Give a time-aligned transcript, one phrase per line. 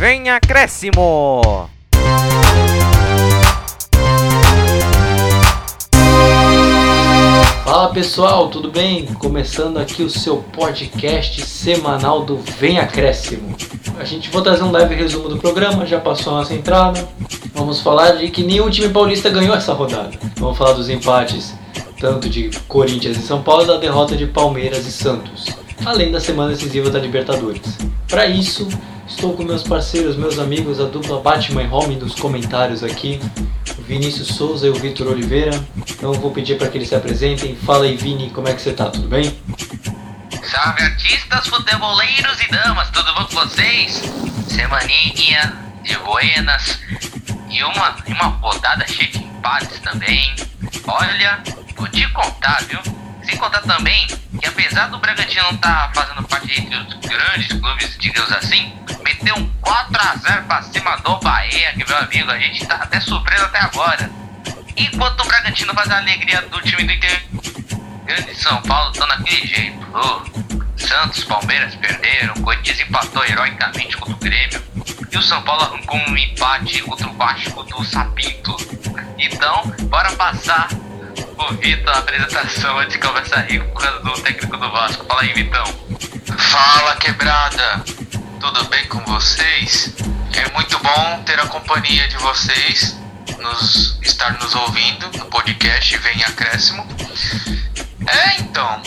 [0.00, 1.68] Vem acréscimo!
[7.62, 9.04] Fala pessoal, tudo bem?
[9.16, 13.54] Começando aqui o seu podcast semanal do Vem Acréscimo.
[13.98, 17.06] A gente vou trazer um leve resumo do programa, já passou a nossa entrada.
[17.52, 20.12] Vamos falar de que nenhum time paulista ganhou essa rodada.
[20.36, 21.54] Vamos falar dos empates
[22.00, 25.44] tanto de Corinthians e São Paulo da derrota de Palmeiras e Santos,
[25.84, 27.78] além da semana decisiva da Libertadores.
[28.08, 28.68] Para isso,
[29.06, 33.20] estou com meus parceiros, meus amigos, a dupla Batman e nos comentários aqui,
[33.78, 35.52] o Vinícius Souza e o Vitor Oliveira.
[35.90, 37.56] Então vou pedir para que eles se apresentem.
[37.56, 38.86] Fala aí, Vini, como é que você tá?
[38.86, 39.24] Tudo bem?
[40.50, 44.02] Salve artistas, futeboleiros e damas, tudo bom com vocês?
[44.48, 46.80] Semaninha de buenas
[47.48, 50.34] e uma, uma rodada cheia de empates também.
[50.86, 51.42] Olha,
[51.76, 52.99] vou te contar, viu?
[53.22, 54.06] Sem contar também
[54.40, 59.36] que apesar do Bragantino estar tá fazendo parte entre os grandes clubes, digamos assim, meteu
[59.36, 63.60] um 4x0 pra cima do Bahia, que meu amigo, a gente tá até surpreso até
[63.60, 64.10] agora.
[64.76, 67.20] Enquanto o Bragantino faz a alegria do time do interior
[68.26, 69.86] de São Paulo, estão naquele jeito.
[69.92, 70.40] Oh,
[70.76, 74.62] Santos, Palmeiras perderam, Corinthians empatou heroicamente contra o Grêmio.
[75.12, 78.56] E o São Paulo arrancou um empate contra o Vasco do Sapinto.
[79.18, 80.68] Então, bora passar
[81.48, 85.04] Vitor a apresentação antes de por causa do técnico do Vasco.
[85.06, 85.64] Fala aí, Vitão.
[86.38, 87.84] Fala, quebrada.
[88.38, 89.94] Tudo bem com vocês?
[90.34, 92.96] É muito bom ter a companhia de vocês,
[93.38, 96.86] nos estar nos ouvindo no podcast Vem Acréscimo.
[98.06, 98.82] É, então,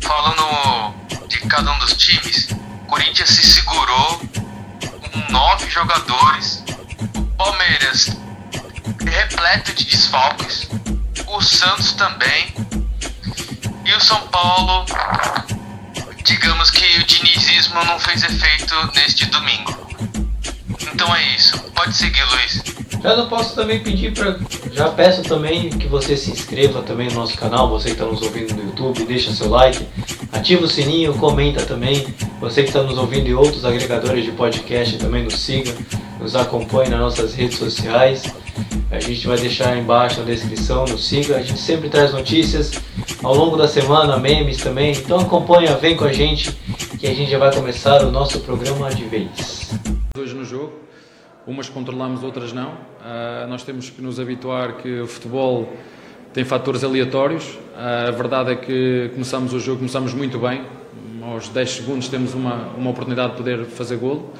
[0.00, 0.94] falando
[1.28, 2.48] de cada um dos times,
[2.86, 6.62] Corinthians se segurou com nove jogadores,
[7.14, 8.16] o Palmeiras
[9.04, 10.68] repleto de desfalques,
[11.30, 12.46] o Santos também,
[13.84, 14.84] e o São Paulo,
[16.24, 19.74] digamos que o dinizismo não fez efeito neste domingo.
[20.92, 22.62] Então é isso, pode seguir, Luiz.
[23.02, 24.38] Já não posso também pedir para.
[24.72, 28.20] Já peço também que você se inscreva também no nosso canal, você que está nos
[28.20, 29.86] ouvindo no YouTube, deixa seu like,
[30.32, 32.06] ativa o sininho, comenta também.
[32.40, 35.74] Você que está nos ouvindo em outros agregadores de podcast também nos siga,
[36.18, 38.22] nos acompanhe nas nossas redes sociais.
[38.90, 41.36] A gente vai deixar embaixo na descrição, nos siga.
[41.36, 42.72] A gente sempre traz notícias
[43.22, 44.92] ao longo da semana, memes também.
[44.92, 46.52] Então acompanha, vem com a gente
[46.98, 49.70] que a gente já vai começar o nosso programa de vez.
[50.18, 50.72] Hoje no jogo,
[51.46, 52.70] umas controlamos, outras não.
[52.70, 55.72] Uh, nós temos que nos habituar que o futebol
[56.34, 57.44] tem fatores aleatórios.
[57.44, 60.62] Uh, a verdade é que começamos o jogo, começamos muito bem.
[61.22, 64.32] Aos 10 segundos temos uma, uma oportunidade de poder fazer golo.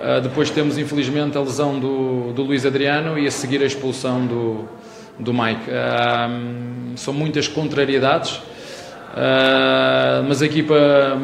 [0.00, 4.26] Uh, depois temos, infelizmente, a lesão do, do Luís Adriano e a seguir a expulsão
[4.26, 4.64] do,
[5.18, 5.64] do Mike.
[6.96, 8.40] são muitas contrariedades.
[10.26, 10.74] mas a equipa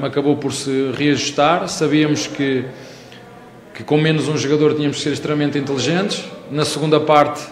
[0.03, 1.69] acabou por se reajustar.
[1.69, 2.64] Sabíamos que
[3.76, 6.25] que com menos um jogador tínhamos que ser extremamente inteligentes.
[6.50, 7.47] Na segunda parte,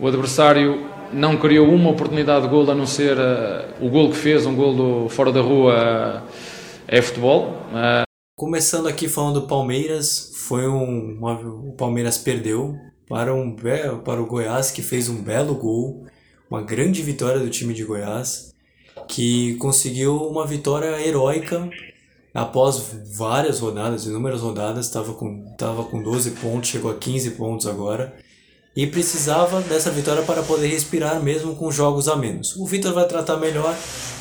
[0.00, 4.16] o adversário não criou uma oportunidade de gol a não ser uh, o gol que
[4.16, 6.32] fez, um gol do, fora da rua, uh,
[6.88, 7.56] é futebol.
[8.42, 12.76] Começando aqui falando do Palmeiras, foi um, uma, o Palmeiras perdeu
[13.08, 13.54] para, um,
[14.04, 16.08] para o Goiás, que fez um belo gol,
[16.50, 18.52] uma grande vitória do time de Goiás,
[19.06, 21.70] que conseguiu uma vitória heróica
[22.34, 22.82] após
[23.16, 28.12] várias rodadas, inúmeras rodadas, estava com, tava com 12 pontos, chegou a 15 pontos agora.
[28.74, 32.56] E precisava dessa vitória para poder respirar mesmo com jogos a menos.
[32.56, 33.72] O Vitor vai tratar melhor.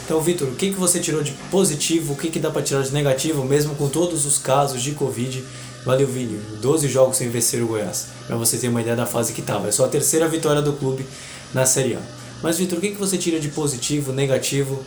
[0.05, 2.13] Então, Vitor, o que, que você tirou de positivo?
[2.13, 5.43] O que, que dá para tirar de negativo, mesmo com todos os casos de Covid?
[5.85, 6.37] Valeu, Vini.
[6.61, 8.07] 12 jogos sem vencer o Goiás.
[8.27, 9.67] Para você ter uma ideia da fase que estava.
[9.67, 11.05] É só a terceira vitória do clube
[11.53, 11.99] na Série A.
[12.41, 14.83] Mas, Vitor, o que, que você tira de positivo, negativo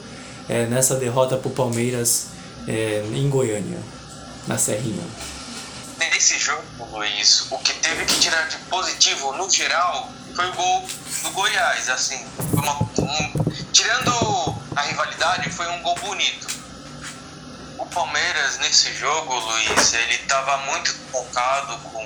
[0.48, 2.26] é, nessa derrota para o Palmeiras
[2.66, 3.78] é, em Goiânia,
[4.46, 5.04] na Serrinha.
[5.98, 10.88] Nesse jogo, Luiz, o que teve que tirar de positivo no geral foi o gol
[11.22, 11.88] do Goiás.
[11.88, 16.46] Assim, uma, um, tirando a rivalidade, foi um gol bonito.
[17.78, 22.04] O Palmeiras nesse jogo, Luiz, ele estava muito focado com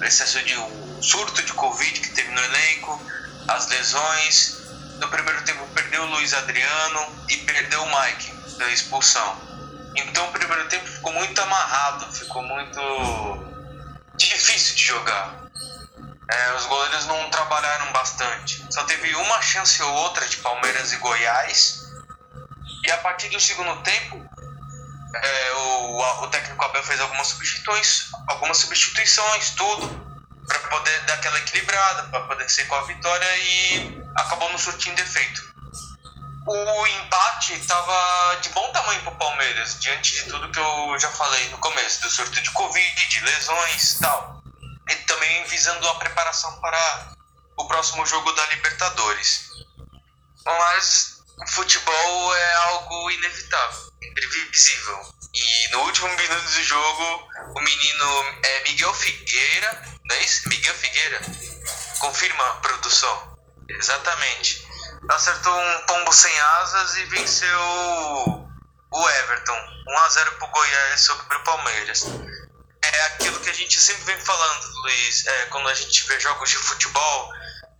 [0.00, 3.00] o excesso de um surto de Covid que teve no elenco,
[3.48, 4.56] as lesões.
[4.98, 9.36] No primeiro tempo perdeu o Luiz Adriano e perdeu o Mike pela expulsão.
[9.94, 12.80] Então o primeiro tempo ficou muito amarrado, ficou muito
[14.16, 15.46] difícil de jogar.
[16.28, 18.64] É, os goleiros não trabalharam bastante.
[18.70, 21.85] Só teve uma chance ou outra de Palmeiras e Goiás.
[22.86, 24.24] E a partir do segundo tempo,
[25.12, 29.88] é, o, o técnico Abel fez algumas substituições, algumas substituições, tudo,
[30.46, 35.00] para poder dar aquela equilibrada, para poder ser com a vitória e acabou não surtindo
[35.00, 35.42] efeito.
[36.46, 41.10] o empate estava de bom tamanho para o Palmeiras, diante de tudo que eu já
[41.10, 44.42] falei no começo, do surto de Covid, lesões e tal.
[44.88, 47.08] E também visando a preparação para
[47.56, 49.48] o próximo jogo da Libertadores.
[50.44, 55.14] Mas o futebol é algo inevitável, imprevisível.
[55.34, 60.48] E no último minuto do jogo, o menino é Miguel Figueira, não é isso?
[60.48, 61.20] Miguel Figueira.
[61.98, 63.36] Confirma a produção.
[63.68, 64.66] Exatamente
[65.08, 67.60] acertou um pombo sem asas e venceu
[68.90, 69.76] o Everton.
[69.88, 72.04] 1x0 pro Goiás sobre o Palmeiras.
[72.82, 76.50] É aquilo que a gente sempre vem falando, Luiz, é, quando a gente vê jogos
[76.50, 77.32] de futebol,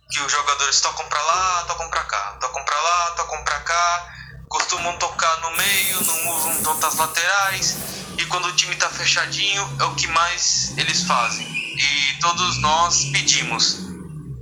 [0.09, 4.13] que os jogadores tocam pra lá, tocam pra cá, tocam pra lá, tocam pra cá,
[4.49, 7.75] costumam tocar no meio, não usam tantas laterais,
[8.17, 11.45] e quando o time tá fechadinho, é o que mais eles fazem.
[11.45, 13.77] E todos nós pedimos: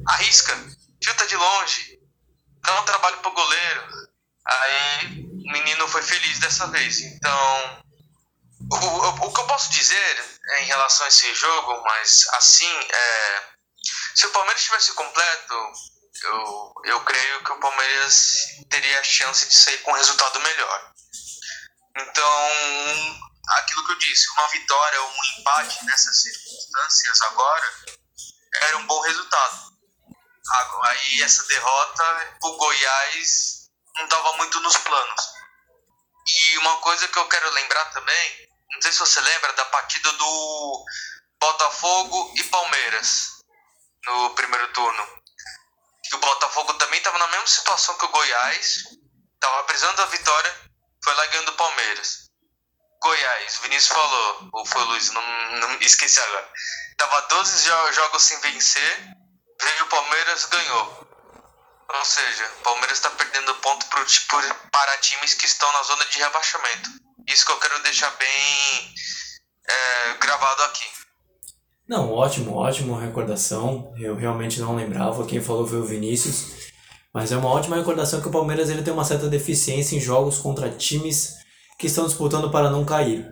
[0.08, 0.58] arrisca,
[1.04, 2.00] chuta de longe,
[2.64, 3.84] dá um trabalho pro goleiro.
[4.46, 7.02] Aí o menino foi feliz dessa vez.
[7.02, 7.84] Então,
[8.72, 13.44] o, o, o que eu posso dizer em relação a esse jogo, mas assim, é,
[14.16, 15.72] se o Palmeiras estivesse completo,
[16.24, 18.38] eu, eu creio que o Palmeiras
[18.70, 20.94] teria a chance de sair com um resultado melhor.
[21.98, 22.50] Então,
[23.58, 27.74] aquilo que eu disse, uma vitória ou um empate nessas circunstâncias agora
[28.54, 29.76] era um bom resultado.
[30.84, 35.22] Aí essa derrota, o Goiás não estava muito nos planos.
[36.28, 40.12] E uma coisa que eu quero lembrar também, não sei se você lembra da partida
[40.14, 40.86] do
[41.40, 43.35] Botafogo e Palmeiras
[44.06, 45.08] no primeiro turno.
[46.14, 48.84] O Botafogo também estava na mesma situação que o Goiás,
[49.34, 50.56] estava precisando da vitória,
[51.04, 52.30] foi lá ganhando o Palmeiras.
[53.02, 55.22] Goiás, Vinícius falou, ou foi o Luiz, não,
[55.60, 56.52] não esqueci agora.
[56.98, 59.16] Tava 12 jogos sem vencer
[59.62, 61.08] Veja, o Palmeiras ganhou.
[61.88, 64.38] Ou seja, o Palmeiras está perdendo ponto pro, tipo,
[64.72, 66.90] para times que estão na zona de rebaixamento.
[67.28, 68.96] Isso que eu quero deixar bem
[69.68, 70.86] é, gravado aqui.
[71.88, 73.94] Não, ótimo, ótimo recordação.
[73.98, 75.26] Eu realmente não lembrava.
[75.26, 76.72] Quem falou foi o Vinícius.
[77.14, 80.38] Mas é uma ótima recordação que o Palmeiras ele tem uma certa deficiência em jogos
[80.38, 81.36] contra times
[81.80, 83.32] que estão disputando para não cair.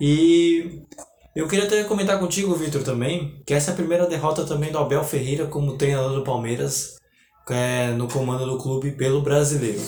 [0.00, 0.82] E
[1.34, 4.78] eu queria até comentar contigo, Vitor, também, que essa é a primeira derrota também do
[4.78, 6.96] Abel Ferreira como treinador do Palmeiras
[7.48, 9.80] é, no comando do clube pelo brasileiro.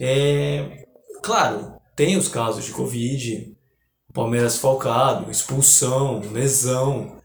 [0.00, 0.84] É,
[1.22, 3.55] claro, tem os casos de Covid,
[4.16, 7.18] Palmeiras falcado, expulsão, lesão.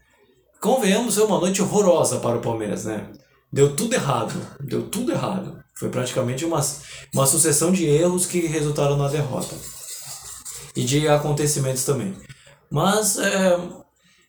[0.60, 3.08] Convenhamos, foi uma noite horrorosa para o Palmeiras, né?
[3.50, 5.58] Deu tudo errado, deu tudo errado.
[5.74, 6.60] Foi praticamente uma,
[7.14, 9.56] uma sucessão de erros que resultaram na derrota.
[10.76, 12.14] E de acontecimentos também.
[12.70, 13.58] Mas é,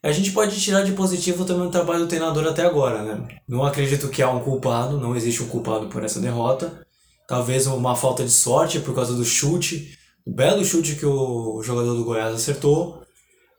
[0.01, 3.27] a gente pode tirar de positivo também o trabalho do treinador até agora, né?
[3.45, 6.81] Não acredito que há um culpado, não existe um culpado por essa derrota.
[7.27, 12.03] Talvez uma falta de sorte por causa do chute, belo chute que o jogador do
[12.03, 13.05] Goiás acertou.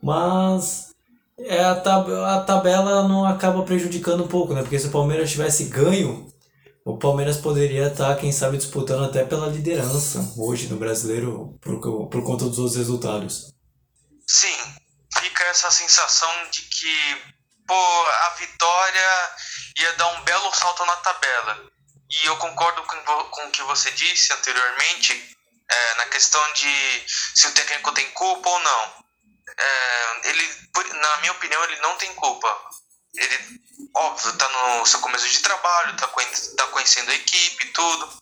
[0.03, 0.95] Mas
[1.39, 4.63] é, a, tab a tabela não acaba prejudicando um pouco, né?
[4.63, 6.31] Porque se o Palmeiras tivesse ganho,
[6.85, 12.23] o Palmeiras poderia estar, quem sabe, disputando até pela liderança hoje no brasileiro por, por
[12.23, 13.53] conta dos outros resultados.
[14.27, 14.57] Sim,
[15.19, 17.17] fica essa sensação de que
[17.67, 19.31] pô, a vitória
[19.81, 21.71] ia dar um belo salto na tabela.
[22.11, 22.97] E eu concordo com,
[23.31, 25.34] com o que você disse anteriormente,
[25.71, 29.05] é, na questão de se o técnico tem culpa ou não.
[29.57, 30.69] É, ele,
[31.01, 32.49] na minha opinião, ele não tem culpa.
[33.17, 33.61] Ele,
[33.95, 38.19] óbvio, está no seu começo de trabalho, está tá conhecendo a equipe, tudo.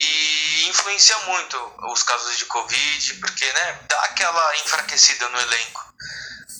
[0.00, 1.56] E influencia muito
[1.92, 5.92] os casos de Covid, porque né, dá aquela enfraquecida no elenco.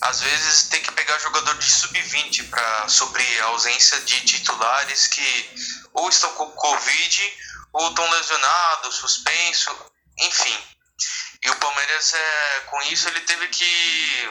[0.02, 5.50] Às vezes tem que pegar jogador de sub-20 para suprir a ausência de titulares que
[5.95, 7.38] ou estão com Covid
[7.73, 10.59] ou estão lesionados, suspenso, enfim.
[11.42, 14.31] E o Palmeiras, é, com isso, ele teve que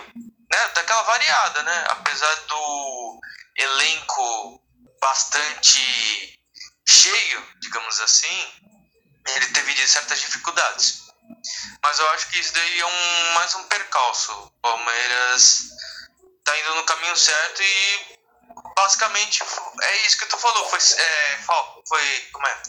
[0.51, 1.85] né, dar aquela variada, né?
[1.89, 3.21] Apesar do
[3.57, 4.61] elenco
[5.01, 6.39] bastante
[6.88, 8.53] cheio, digamos assim,
[9.27, 11.01] ele teve certas dificuldades.
[11.83, 14.31] Mas eu acho que isso daí é um, mais um percalço.
[14.31, 15.69] O Palmeiras
[16.43, 18.17] tá indo no caminho certo e
[18.75, 19.43] basicamente
[19.81, 20.69] é isso que tu falou.
[20.69, 21.39] Foi, é,
[21.88, 22.61] foi como é?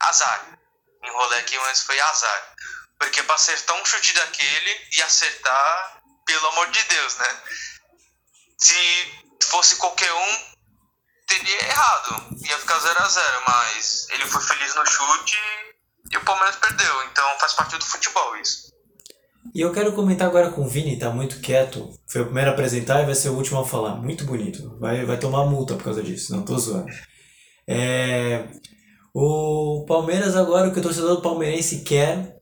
[0.00, 0.58] Azar.
[1.02, 2.54] Enrolei aqui, mas foi azar.
[3.00, 7.40] Porque pra acertar um chute daquele e acertar, pelo amor de Deus, né?
[8.58, 8.74] Se
[9.44, 10.38] fosse qualquer um,
[11.26, 12.36] teria errado.
[12.46, 15.36] Ia ficar 0 a 0 mas ele foi feliz no chute
[16.12, 18.70] e o Palmeiras perdeu, então faz parte do futebol isso.
[19.54, 21.90] E eu quero comentar agora com o Vini, tá muito quieto.
[22.06, 23.96] Foi o primeiro a apresentar e vai ser o último a falar.
[23.96, 24.78] Muito bonito.
[24.78, 26.86] Vai, vai tomar multa por causa disso, não tô zoando.
[27.66, 28.46] É...
[29.14, 32.39] O Palmeiras agora, o que o torcedor palmeirense quer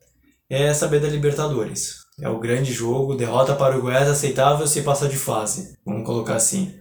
[0.51, 2.07] é saber da Libertadores.
[2.21, 6.35] É o grande jogo, derrota para o Goiás aceitável se passar de fase, vamos colocar
[6.35, 6.75] assim.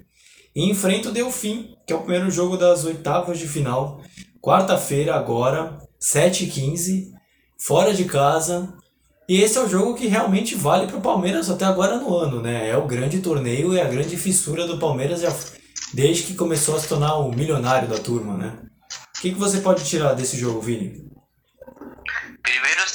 [0.56, 4.02] E enfrenta o Delfim, que é o primeiro jogo das oitavas de final,
[4.42, 7.12] quarta-feira agora, 7h15,
[7.60, 8.74] fora de casa.
[9.30, 12.42] E esse é o jogo que realmente vale para o Palmeiras até agora no ano,
[12.42, 12.70] né?
[12.70, 15.22] É o grande torneio e a grande fissura do Palmeiras
[15.94, 18.58] desde que começou a se tornar o milionário da turma, né?
[19.18, 21.06] O que, que você pode tirar desse jogo, Vini?
[22.42, 22.88] Primeiro é o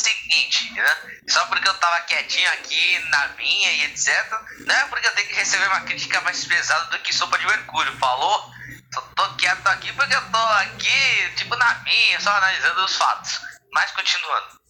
[1.28, 4.30] Só porque eu tava quietinho aqui na minha e etc.
[4.66, 7.46] Não é porque eu tenho que receber uma crítica mais pesada do que sopa de
[7.46, 8.52] mercúrio, falou?
[8.92, 13.40] Só tô quieto aqui porque eu tô aqui, tipo, na minha, só analisando os fatos.
[13.72, 14.60] Mas continuando.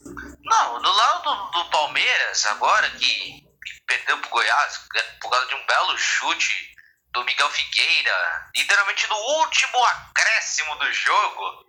[0.45, 4.78] Não, do lado do, do Palmeiras, agora que, que, perdeu pro Goiás
[5.21, 6.73] por causa de um belo chute
[7.12, 11.64] do Miguel Figueira, literalmente no último acréscimo do jogo,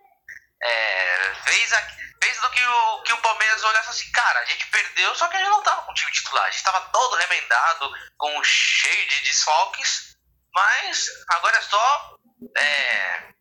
[0.62, 1.88] é, fez, a,
[2.32, 5.40] do que o, que o Palmeiras olhasse assim, cara, a gente perdeu, só que a
[5.40, 9.20] gente não tava com o time titular, a gente tava todo remendado, com cheio de
[9.22, 10.16] desfalques,
[10.54, 12.16] mas agora é só.
[12.58, 13.34] É,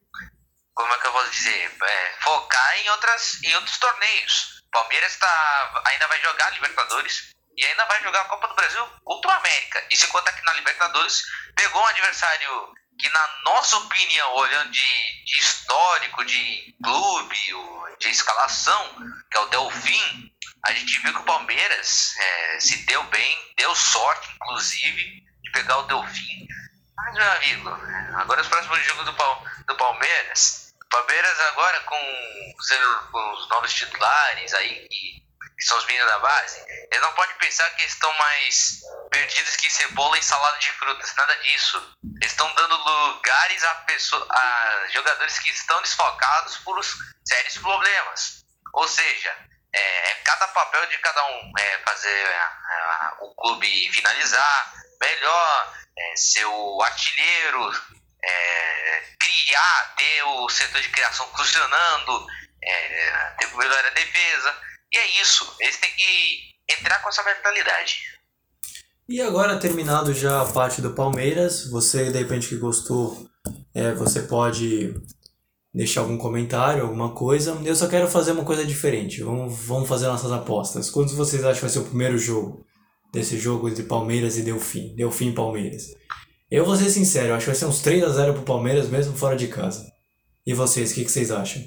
[0.74, 1.76] como é que eu vou dizer?
[1.82, 4.62] É, focar em, outras, em outros torneios.
[4.72, 9.30] Palmeiras tá, ainda vai jogar Libertadores e ainda vai jogar a Copa do Brasil contra
[9.30, 9.86] o América.
[9.90, 11.22] E se conta que na Libertadores
[11.54, 17.36] pegou um adversário que, na nossa opinião, olhando de, de histórico, de clube,
[17.98, 18.96] de escalação,
[19.30, 20.32] que é o Delfim,
[20.64, 25.78] a gente viu que o Palmeiras é, se deu bem, deu sorte, inclusive, de pegar
[25.78, 26.46] o Delfim.
[26.96, 27.70] Mas, meu amigo,
[28.16, 29.12] agora os próximos jogos do,
[29.66, 31.96] do Palmeiras Palmeiras agora com,
[33.10, 35.22] com os novos titulares aí, que,
[35.62, 39.56] que, são os meninos da base, eles não podem pensar que eles estão mais perdidos
[39.56, 41.96] que cebola e salada de frutas, nada disso.
[42.20, 46.92] Eles estão dando lugares a, pessoa, a jogadores que estão desfocados por os
[47.24, 48.44] sérios problemas.
[48.74, 49.36] Ou seja,
[49.74, 52.28] é, é cada papel de cada um é, fazer
[53.20, 57.72] o clube finalizar melhor, é, ser o artilheiro,
[58.24, 62.26] é, criar, ter o setor de criação funcionando,
[62.62, 64.71] é, ter melhor a defesa.
[64.92, 67.96] E é isso, eles têm que entrar com essa mentalidade.
[69.08, 73.28] E agora, terminado já a parte do Palmeiras, você de repente que gostou,
[73.74, 74.94] é, você pode
[75.74, 77.58] deixar algum comentário, alguma coisa.
[77.64, 79.22] Eu só quero fazer uma coisa diferente.
[79.22, 80.90] Vamos, vamos fazer nossas apostas.
[80.90, 82.64] Quantos vocês acham que vai ser o primeiro jogo
[83.12, 84.94] desse jogo entre Palmeiras e Delfim?
[84.94, 85.94] Delfim e Palmeiras.
[86.50, 89.16] Eu vou ser sincero, acho que vai ser uns 3 a 0 pro Palmeiras mesmo
[89.16, 89.90] fora de casa.
[90.46, 91.62] E vocês, o que, que vocês acham?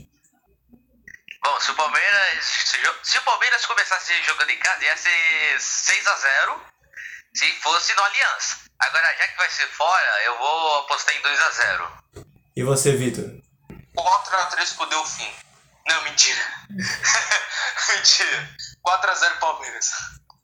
[1.45, 2.43] Bom, se o Palmeiras.
[2.43, 6.65] Se, se o Palmeiras começasse jogando em casa, ia ser 6 a 0
[7.35, 8.57] se fosse no Aliança.
[8.79, 11.91] Agora, já que vai ser fora, eu vou apostar em 2 a 0
[12.55, 13.29] E você, Vitor?
[13.95, 15.31] 4 a 3 pro Delfim.
[15.87, 16.41] Não, mentira.
[17.93, 18.49] mentira.
[18.81, 19.91] 4 a 0 Palmeiras.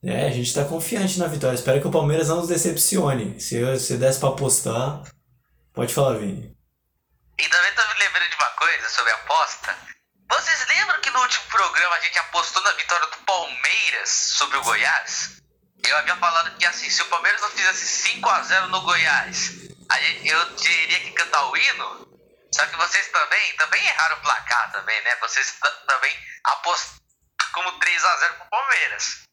[0.04, 1.56] É, a gente tá confiante na vitória.
[1.56, 3.40] Espero que o Palmeiras não nos decepcione.
[3.40, 5.02] Se eu, se desse pra apostar.
[5.74, 6.56] Pode falar, Vini.
[7.40, 9.92] E também tô me lembrando de uma coisa sobre a aposta.
[10.32, 14.64] Vocês lembram que no último programa a gente apostou na vitória do Palmeiras sobre o
[14.64, 15.42] Goiás?
[15.86, 19.52] Eu havia falado que assim, se o Palmeiras não fizesse 5x0 no Goiás,
[20.00, 22.08] gente, eu teria que cantar o hino.
[22.54, 25.16] Só que vocês também, também erraram o placar também, né?
[25.18, 25.54] Vocês
[25.86, 27.02] também apostaram
[27.52, 29.24] como 3x0 pro Palmeiras.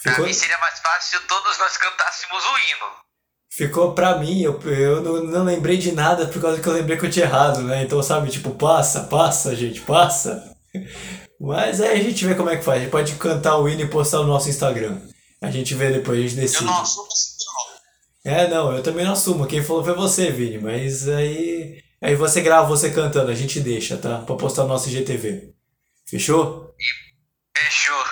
[0.00, 0.14] Ficou...
[0.14, 3.05] Pra mim seria mais fácil se todos nós cantássemos o hino.
[3.50, 6.98] Ficou pra mim, eu, eu não, não lembrei de nada por causa que eu lembrei
[6.98, 7.84] que eu tinha errado, né?
[7.84, 10.54] Então, sabe, tipo, passa, passa, gente, passa.
[11.40, 12.78] Mas aí a gente vê como é que faz.
[12.78, 15.00] A gente pode cantar o hino e postar no nosso Instagram.
[15.40, 16.64] A gente vê depois, a gente decide.
[16.64, 17.08] Eu não assumo
[18.24, 19.46] É, não, eu também não assumo.
[19.46, 20.58] Quem falou foi você, Vini.
[20.58, 21.82] Mas aí.
[22.00, 24.18] Aí você grava você cantando, a gente deixa, tá?
[24.18, 25.52] Pra postar no nosso IGTV.
[26.08, 26.74] Fechou?
[27.56, 27.96] Fechou.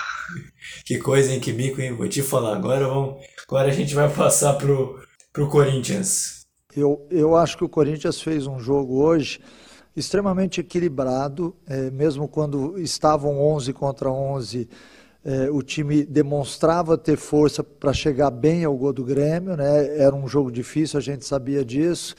[0.85, 1.39] Que coisa, hein?
[1.39, 1.95] Que mico, hein?
[1.95, 2.55] Vou te falar.
[2.55, 4.99] Agora, vamos, agora a gente vai passar pro,
[5.35, 6.45] pro Corinthians.
[6.73, 9.41] Eu, eu acho que o Corinthians fez um jogo hoje
[9.93, 14.69] extremamente equilibrado, é, mesmo quando estavam 11 contra 11,
[15.25, 19.97] é, o time demonstrava ter força para chegar bem ao gol do Grêmio, né?
[19.97, 22.15] era um jogo difícil, a gente sabia disso.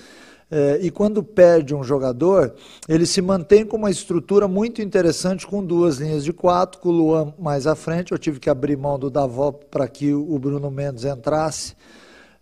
[0.50, 2.54] É, e quando perde um jogador,
[2.87, 6.92] ele se mantém com uma estrutura muito interessante, com duas linhas de quatro, com o
[6.92, 8.12] Luan mais à frente.
[8.12, 11.75] Eu tive que abrir mão do Davó para que o Bruno Mendes entrasse.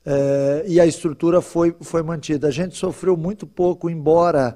[0.06, 2.48] É, e a estrutura foi, foi mantida.
[2.48, 4.54] A gente sofreu muito pouco, embora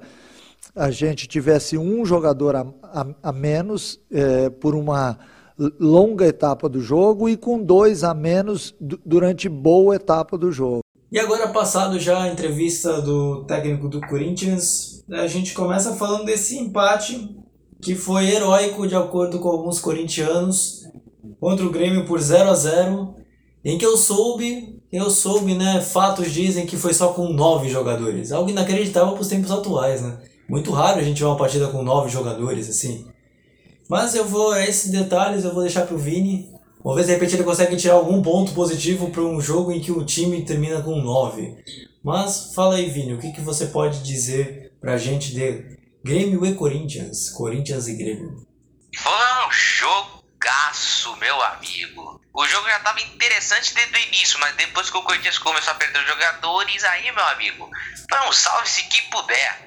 [0.75, 5.17] a gente tivesse um jogador a, a, a menos é, por uma
[5.79, 10.81] longa etapa do jogo e com dois a menos durante boa etapa do jogo.
[11.11, 16.57] E agora, passado já a entrevista do técnico do Corinthians, a gente começa falando desse
[16.57, 17.35] empate
[17.81, 20.87] que foi heróico de acordo com alguns corintianos
[21.39, 23.15] contra o Grêmio por 0 a 0
[23.65, 28.31] em que eu soube, eu soube, né, fatos dizem que foi só com nove jogadores,
[28.31, 30.17] algo inacreditável para os tempos atuais, né?
[30.49, 33.07] Muito raro a gente ver uma partida com nove jogadores assim.
[33.87, 36.49] Mas eu vou, esses detalhes eu vou deixar pro Vini.
[36.83, 39.91] Ver se de repente ele consegue tirar algum ponto positivo para um jogo em que
[39.91, 41.57] o time termina com nove.
[42.03, 46.55] Mas fala aí, Vini, o que, que você pode dizer pra gente de Grêmio e
[46.55, 47.29] Corinthians?
[47.29, 48.47] Corinthians e Grêmio.
[48.95, 51.98] Foi um jogaço, meu amigo.
[52.39, 55.75] O jogo já estava interessante desde o início, mas depois que o Corinthians começou a
[55.75, 57.69] perder os jogadores, aí, meu amigo,
[58.25, 59.59] um salve-se que puder.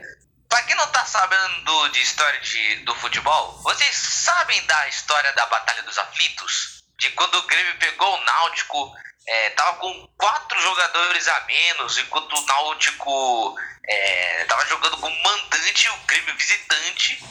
[0.48, 5.44] Pra quem não tá sabendo de história de, do futebol, vocês sabem da história da
[5.44, 6.82] Batalha dos Aflitos?
[6.98, 8.90] De quando o Grêmio pegou o Náutico,
[9.28, 13.54] é, tava com quatro jogadores a menos, enquanto o Náutico
[13.86, 17.22] é, tava jogando com o mandante o Grêmio visitante.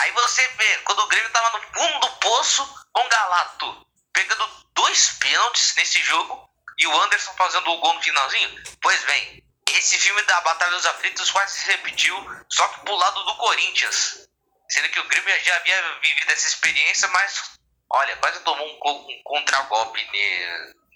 [0.00, 4.66] Aí você vê, quando o Grêmio tava no fundo do poço, com o Galato pegando
[4.74, 6.48] dois pênaltis nesse jogo
[6.78, 8.62] e o Anderson fazendo o gol no finalzinho.
[8.80, 12.16] Pois bem, esse filme da Batalha dos Aflitos quase se repetiu,
[12.50, 14.28] só que pro lado do Corinthians.
[14.68, 17.58] Sendo que o Grêmio já havia vivido essa experiência, mas
[17.90, 20.08] olha, quase tomou um, um contragolpe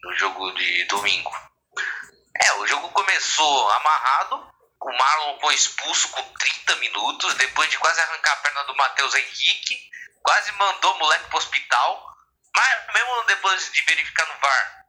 [0.03, 1.33] no jogo de domingo.
[2.43, 4.49] É, o jogo começou amarrado,
[4.81, 9.15] o Marlon foi expulso com 30 minutos, depois de quase arrancar a perna do Matheus
[9.15, 9.81] Henrique,
[10.23, 12.14] quase mandou o moleque pro hospital.
[12.57, 14.85] Mas mesmo depois de verificar no VAR,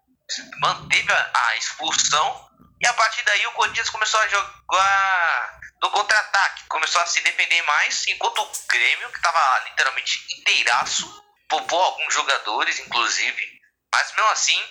[0.59, 2.49] manteve a, a expulsão
[2.81, 7.61] e a partir daí o Corinthians começou a jogar no contra-ataque, começou a se defender
[7.63, 13.61] mais, enquanto o Grêmio, que estava literalmente inteiraço, poupou alguns jogadores, inclusive,
[13.93, 14.61] mas mesmo assim,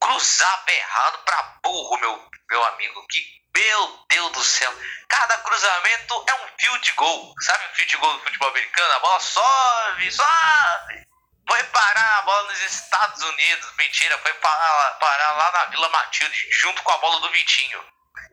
[0.00, 4.72] cruzava errado para burro, meu, meu amigo, que meu Deus do céu,
[5.08, 8.92] cada cruzamento é um field goal, sabe o field goal do futebol americano?
[8.92, 11.06] A bola sobe, sobe,
[11.48, 13.72] foi parar a bola nos Estados Unidos.
[13.78, 17.82] Mentira, foi parar, parar lá na Vila Matilde, junto com a bola do Vitinho.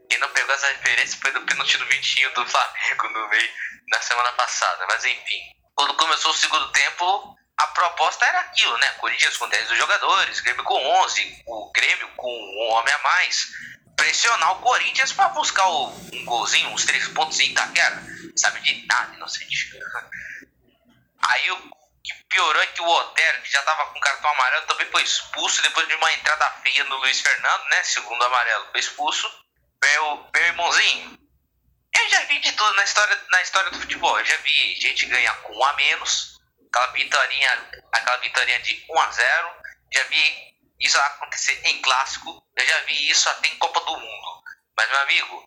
[0.10, 3.50] Quem não pegou essa referência foi do pênalti do Vitinho do Flamengo no meio
[3.90, 4.86] na semana passada.
[4.88, 5.42] Mas enfim,
[5.74, 8.92] quando começou o segundo tempo, a proposta era aquilo, né?
[8.92, 13.48] Corinthians com 10 jogadores, Grêmio com 11, o Grêmio com um homem a mais.
[13.96, 18.04] Pressionar o Corinthians para buscar o, um golzinho, uns três pontos em Itaquera.
[18.36, 19.72] Sabe de nada, inocente.
[21.24, 24.90] Aí o que piorou é que o Otero, que já estava com cartão amarelo, também
[24.92, 27.84] foi expulso depois de uma entrada feia no Luiz Fernando, né?
[27.84, 29.30] Segundo amarelo, foi expulso.
[29.82, 31.20] Meu, meu irmãozinho,
[31.98, 34.20] eu já vi de tudo na história, na história do futebol.
[34.20, 36.38] Eu já vi gente ganhar com um a menos,
[36.68, 39.56] aquela vitória, aquela vitória de 1 a 0
[39.94, 42.44] Já vi isso acontecer em clássico.
[42.56, 44.44] Eu já vi isso até em Copa do Mundo.
[44.78, 45.46] Mas, meu amigo,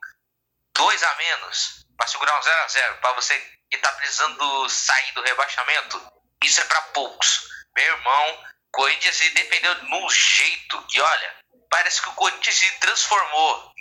[0.74, 3.38] dois a menos para segurar um 0 a 0 para você
[3.70, 7.48] que está precisando sair do rebaixamento isso é para poucos.
[7.74, 11.36] Meu irmão, Corinthians se defendeu num jeito que, olha,
[11.70, 13.72] parece que o Corinthians se transformou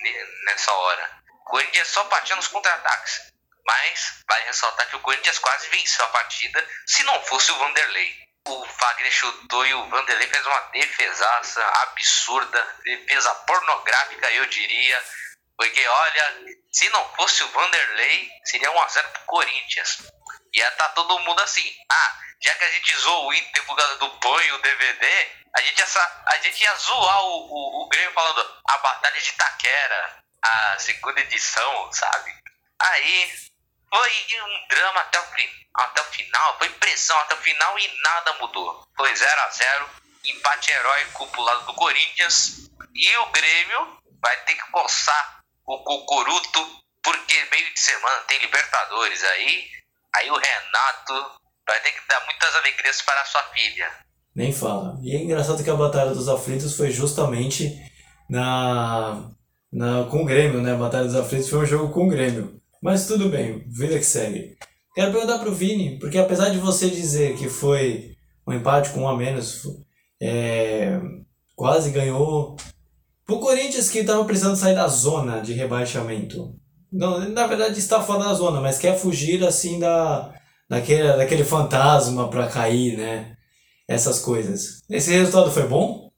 [0.45, 1.21] nessa hora.
[1.29, 3.21] O Corinthians só batia nos contra-ataques.
[3.65, 8.15] Mas vale ressaltar que o Corinthians quase venceu a partida se não fosse o Vanderlei.
[8.47, 15.03] O Fagner chutou e o Vanderlei fez uma defesaça absurda, defesa pornográfica, eu diria.
[15.57, 16.45] Porque, olha,
[16.77, 19.97] se não fosse o Vanderlei, seria 1x0 pro Corinthians.
[20.53, 21.75] Ia tá todo mundo assim.
[21.91, 25.61] Ah, já que a gente zoou o Inter por causa do e o DVD, a
[25.61, 25.87] gente ia,
[26.27, 31.19] a gente ia zoar o, o, o Grêmio falando a Batalha de Taquera, a segunda
[31.19, 32.31] edição, sabe?
[32.79, 33.31] Aí
[33.89, 35.25] foi um drama até o,
[35.77, 38.87] até o final, foi pressão até o final e nada mudou.
[38.95, 39.89] Foi 0 a 0
[40.25, 45.37] empate heróico pro lado do Corinthians e o Grêmio vai ter que coçar
[45.67, 46.65] o Cocoruto
[47.03, 49.65] porque meio de semana tem Libertadores aí.
[50.15, 53.89] Aí o Renato vai ter que dar muitas alegrias para a sua filha.
[54.36, 54.97] Nem fala.
[55.01, 57.75] E é engraçado que a Batalha dos Aflitos foi justamente
[58.30, 59.30] na,
[59.71, 60.73] na com o Grêmio, né?
[60.73, 62.60] A Batalha dos Aflitos foi um jogo com o Grêmio.
[62.82, 64.58] Mas tudo bem, vida que segue.
[64.93, 68.15] Quero perguntar pro Vini, porque apesar de você dizer que foi
[68.47, 69.63] um empate com um a menos,
[70.21, 70.99] é,
[71.56, 72.56] quase ganhou.
[73.27, 76.55] Pro Corinthians que estava precisando sair da zona de rebaixamento.
[76.89, 80.33] Não, na verdade está fora da zona, mas quer fugir assim da,
[80.69, 83.35] daquele, daquele fantasma para cair, né?
[83.85, 84.79] Essas coisas.
[84.89, 86.09] Esse resultado foi bom?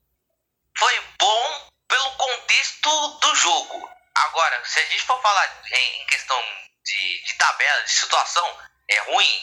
[0.78, 3.88] Foi bom pelo contexto do jogo.
[4.28, 6.38] Agora, se a gente for falar em questão
[6.84, 8.46] de, de tabela, de situação,
[8.88, 9.40] é ruim.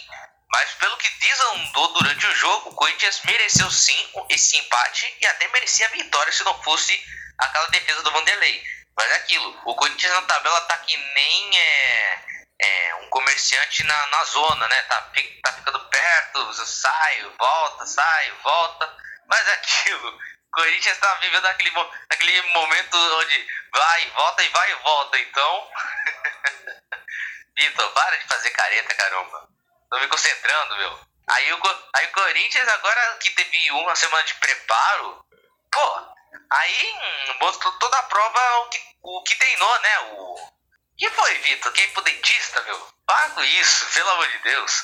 [0.49, 3.97] Mas pelo que desandou durante o jogo, o Corinthians mereceu sim
[4.29, 6.97] esse empate e até merecia a vitória se não fosse
[7.37, 8.63] aquela defesa do Vanderlei.
[8.95, 12.23] Mas é aquilo, o Corinthians na tabela tá que nem é,
[12.59, 14.81] é, um comerciante na, na zona, né?
[14.83, 15.01] Tá,
[15.43, 18.97] tá ficando perto, sai, volta, sai, volta.
[19.27, 21.71] Mas é aquilo, o Corinthians está vivendo aquele,
[22.09, 25.19] aquele momento onde vai, volta e vai e volta.
[25.19, 25.71] Então,
[27.57, 29.49] Vitor, para de fazer careta, caramba.
[29.89, 30.99] Tô me concentrando, meu.
[31.29, 31.59] Aí o,
[31.95, 35.25] aí o Corinthians, agora que teve uma semana de preparo,
[35.71, 36.16] pô,
[36.49, 36.95] aí
[37.39, 39.99] mostrou toda a prova o que, o que treinou, né?
[40.11, 40.57] O,
[40.97, 41.71] que foi, Vitor?
[41.73, 42.97] Quem pro dentista, meu?
[43.35, 44.83] Com isso, pelo amor de Deus.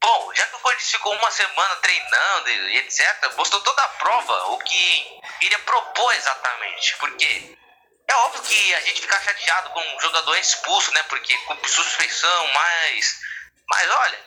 [0.00, 4.48] Bom, já que o Corinthians ficou uma semana treinando e etc., mostrou toda a prova,
[4.48, 6.96] o que iria propor exatamente.
[6.98, 7.56] Porque
[8.06, 11.02] é óbvio que a gente fica chateado com um jogador expulso, né?
[11.04, 13.20] Porque com suspensão, mas.
[13.68, 14.24] Mas olha,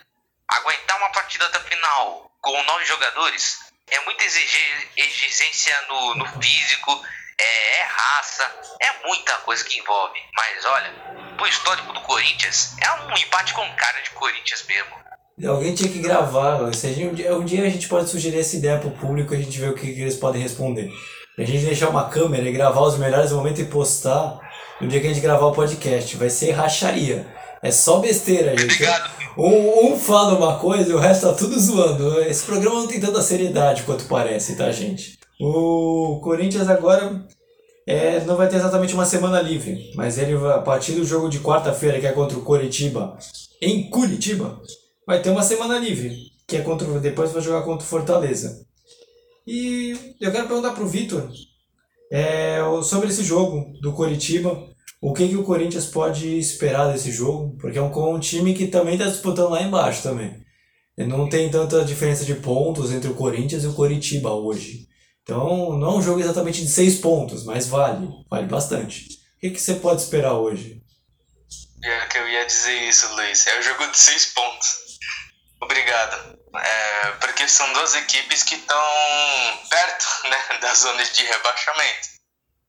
[0.48, 3.60] aguentar uma partida até o final com nove jogadores
[3.92, 7.02] é muita exigência no, no físico,
[7.40, 8.44] é, é, raça,
[8.82, 10.20] é muita coisa que envolve.
[10.36, 10.92] Mas olha,
[11.38, 15.06] pro histórico do Corinthians, é um empate com cara de Corinthians mesmo.
[15.48, 16.72] Alguém tinha que gravar, um,
[17.14, 19.68] dia, um dia a gente pode sugerir essa ideia pro público e a gente vê
[19.68, 20.90] o que, que eles podem responder.
[21.38, 24.40] A gente deixar uma câmera e gravar os melhores momentos e postar
[24.80, 26.16] no dia que a gente gravar o podcast.
[26.16, 27.28] Vai ser racharia.
[27.66, 28.76] É só besteira, gente.
[28.76, 29.12] Obrigado.
[29.36, 32.22] Um, um fala uma coisa e o resto tá tudo zoando.
[32.22, 35.18] Esse programa não tem tanta seriedade quanto parece, tá, gente?
[35.42, 37.26] O Corinthians agora
[37.88, 41.28] é, não vai ter exatamente uma semana livre, mas ele vai, a partir do jogo
[41.28, 43.18] de quarta-feira, que é contra o Coritiba,
[43.60, 44.62] em Curitiba,
[45.08, 46.16] vai ter uma semana livre,
[46.48, 48.64] que é contra depois vai jogar contra o Fortaleza.
[49.48, 51.28] E eu quero perguntar pro Vitor
[52.12, 54.75] é, sobre esse jogo do Coritiba.
[55.06, 57.56] O que, que o Corinthians pode esperar desse jogo?
[57.62, 60.44] Porque é um, um time que também está disputando lá embaixo também.
[60.98, 64.88] Não tem tanta diferença de pontos entre o Corinthians e o Coritiba hoje.
[65.22, 69.06] Então, não é um jogo exatamente de seis pontos, mas vale, vale bastante.
[69.38, 70.82] O que, que você pode esperar hoje?
[71.84, 73.46] É que eu ia dizer isso, Luiz.
[73.46, 74.68] É um jogo de seis pontos.
[75.62, 76.36] Obrigado.
[76.58, 78.82] É, porque são duas equipes que estão
[79.70, 82.15] perto né, da zona de rebaixamento.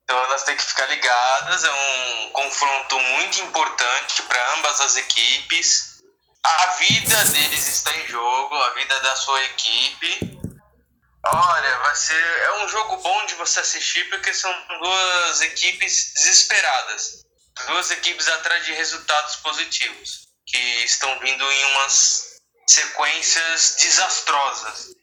[0.07, 6.01] Então elas têm que ficar ligadas, é um confronto muito importante para ambas as equipes.
[6.45, 10.39] A vida deles está em jogo, a vida da sua equipe.
[11.25, 17.25] Olha, vai ser é um jogo bom de você assistir porque são duas equipes desesperadas,
[17.67, 22.39] duas equipes atrás de resultados positivos que estão vindo em umas
[22.69, 24.95] sequências desastrosas.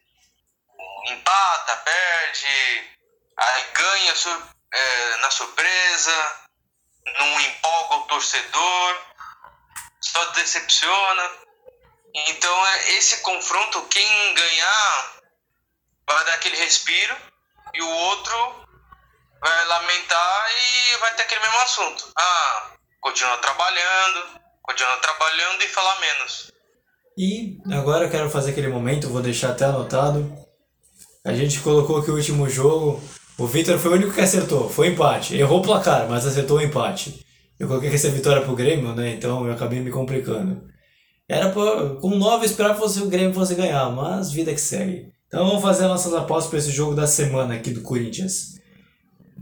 [1.07, 2.97] Empata, perde,
[3.35, 4.15] aí ganha
[4.73, 6.35] é, na surpresa,
[7.19, 9.01] não empolga o torcedor,
[10.01, 11.29] só decepciona.
[12.27, 15.13] Então, é, esse confronto, quem ganhar
[16.07, 17.15] vai dar aquele respiro
[17.73, 18.65] e o outro
[19.39, 22.11] vai lamentar e vai ter aquele mesmo assunto.
[22.17, 26.51] Ah, continua trabalhando, continua trabalhando e falar menos.
[27.17, 30.35] E agora eu quero fazer aquele momento, vou deixar até anotado.
[31.25, 33.01] A gente colocou aqui o último jogo
[33.37, 35.35] o Vitor foi o único que acertou, foi empate.
[35.35, 37.25] Errou o placar, mas acertou o empate.
[37.59, 39.13] Eu coloquei que essa vitória pro Grêmio, né?
[39.13, 40.63] Então eu acabei me complicando.
[41.27, 45.07] Era pra, com 9 esperar que o Grêmio fosse ganhar, mas vida que segue.
[45.27, 48.59] Então vamos fazer nossas apostas para esse jogo da semana aqui do Corinthians.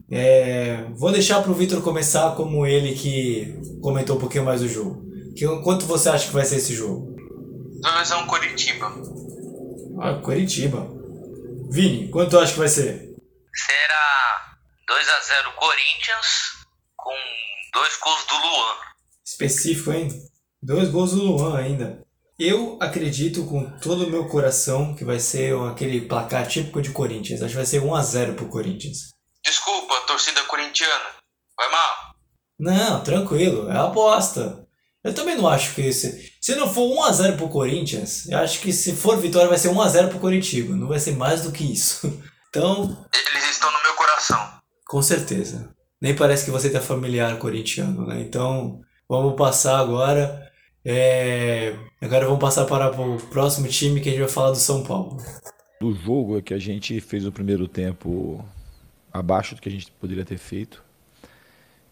[0.09, 5.03] É, vou deixar pro Vitor começar como ele que comentou um pouquinho mais do jogo.
[5.35, 7.15] Que, quanto você acha que vai ser esse jogo?
[7.81, 8.93] 2x1 Curitiba.
[9.99, 10.87] Ah, Curitiba.
[11.69, 13.10] Vini, quanto acha que vai ser?
[13.53, 14.55] Será
[14.87, 16.27] 2 a 0 Corinthians
[16.95, 17.15] com
[17.73, 18.75] dois gols do Luan.
[19.25, 20.09] Específico, hein?
[20.61, 22.05] Dois gols do Luan ainda.
[22.37, 27.41] Eu acredito com todo o meu coração que vai ser aquele placar típico de Corinthians.
[27.41, 29.11] Acho que vai ser 1 a 0 pro Corinthians.
[29.45, 31.05] Desculpa, torcida corintiana.
[31.55, 32.15] Vai mal.
[32.59, 33.69] Não, tranquilo.
[33.69, 34.67] É aposta.
[35.03, 38.37] Eu também não acho que se, se não for 1 a 0 pro Corinthians, eu
[38.37, 40.75] acho que se for vitória vai ser 1 a 0 pro Coritiba.
[40.75, 42.21] Não vai ser mais do que isso.
[42.51, 43.07] Então.
[43.33, 44.37] Eles estão no meu coração.
[44.85, 45.69] Com certeza.
[46.01, 48.19] Nem parece que você tá familiar corintiano, né?
[48.19, 50.51] Então, vamos passar agora.
[50.83, 51.73] É...
[52.01, 55.17] Agora vamos passar para o próximo time que a gente vai falar do São Paulo.
[55.79, 58.43] Do jogo é que a gente fez o primeiro tempo
[59.13, 60.83] abaixo do que a gente poderia ter feito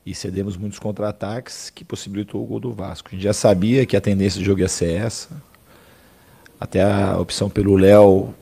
[0.06, 3.10] e cedemos muitos contra-ataques que possibilitou o gol do Vasco.
[3.10, 5.30] A gente já sabia que a tendência do jogo ia ser essa.
[6.60, 8.34] Até a opção pelo Léo,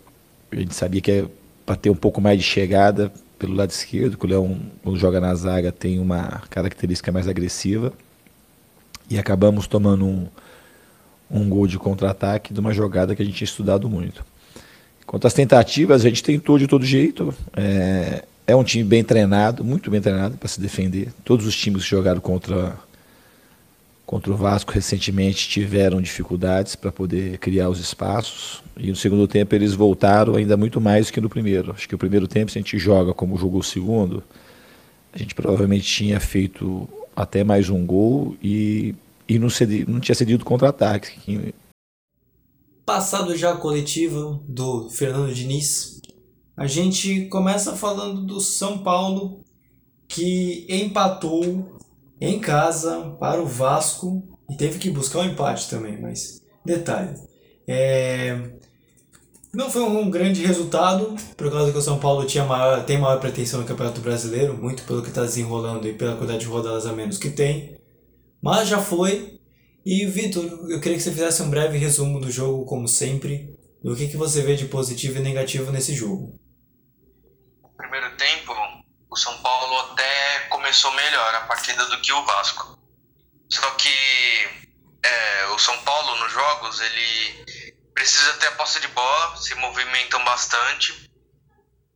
[0.52, 1.26] a gente sabia que é
[1.68, 5.20] para ter um pouco mais de chegada pelo lado esquerdo, que o Leão, quando joga
[5.20, 7.92] na zaga, tem uma característica mais agressiva.
[9.10, 10.28] E acabamos tomando um,
[11.30, 14.26] um gol de contra-ataque de uma jogada que a gente tinha estudado muito.
[15.06, 17.36] Quanto às tentativas, a gente tentou de todo jeito.
[17.56, 21.10] É, é um time bem treinado, muito bem treinado para se defender.
[21.26, 22.78] Todos os times que jogaram contra
[24.08, 29.54] contra o Vasco recentemente tiveram dificuldades para poder criar os espaços e no segundo tempo
[29.54, 31.74] eles voltaram ainda muito mais que no primeiro.
[31.74, 34.24] Acho que o primeiro tempo, se a gente joga como jogou o segundo,
[35.12, 38.96] a gente provavelmente tinha feito até mais um gol e,
[39.28, 41.54] e não, cedi, não tinha cedido contra-ataque.
[42.86, 46.00] Passado já a coletiva do Fernando Diniz,
[46.56, 49.42] a gente começa falando do São Paulo
[50.08, 51.77] que empatou
[52.20, 57.16] em casa para o Vasco e teve que buscar um empate também, mas detalhe.
[57.68, 58.58] É...
[59.54, 63.20] Não foi um grande resultado, por causa que o São Paulo tinha maior, tem maior
[63.20, 66.94] pretensão no Campeonato Brasileiro, muito pelo que está desenrolando e pela quantidade de rodadas a
[66.94, 67.78] menos que tem.
[68.42, 69.40] Mas já foi.
[69.86, 73.96] E Vitor, eu queria que você fizesse um breve resumo do jogo, como sempre, do
[73.96, 76.38] que, que você vê de positivo e negativo nesse jogo.
[77.78, 78.54] Primeiro tempo,
[79.10, 82.78] o São Paulo até começou melhor a partida do que o Vasco.
[83.50, 84.68] Só que
[85.02, 87.46] é, o São Paulo nos jogos ele
[87.94, 91.10] precisa ter a posse de bola, se movimentam bastante.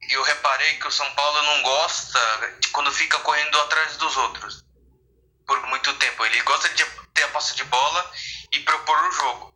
[0.07, 2.19] E eu reparei que o São Paulo não gosta
[2.61, 4.63] de quando fica correndo atrás dos outros
[5.45, 6.23] por muito tempo.
[6.23, 8.09] Ele gosta de ter a posse de bola
[8.53, 9.53] e propor o jogo.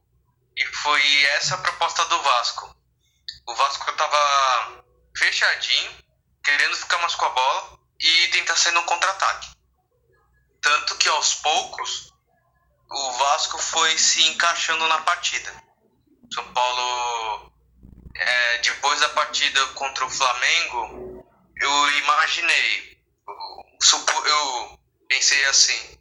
[0.58, 2.75] E foi essa a proposta do Vasco.
[3.47, 4.84] O Vasco estava
[5.17, 5.91] fechadinho,
[6.43, 9.55] querendo ficar mais com a bola e tentar sair no contra-ataque.
[10.62, 12.13] Tanto que aos poucos
[12.89, 15.53] o Vasco foi se encaixando na partida.
[16.34, 17.51] São Paulo,
[18.15, 21.25] é, depois da partida contra o Flamengo,
[21.58, 25.99] eu imaginei, eu, eu pensei assim: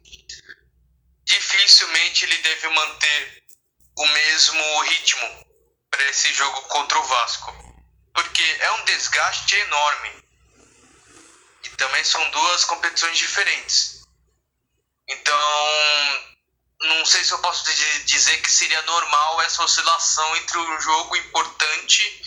[1.23, 3.43] dificilmente ele deve manter
[3.97, 5.45] o mesmo ritmo
[5.89, 7.53] para esse jogo contra o Vasco,
[8.13, 10.24] porque é um desgaste enorme
[11.75, 14.01] também são duas competições diferentes.
[15.07, 15.39] Então,
[16.81, 17.63] não sei se eu posso
[18.05, 22.21] dizer que seria normal essa oscilação entre um jogo importante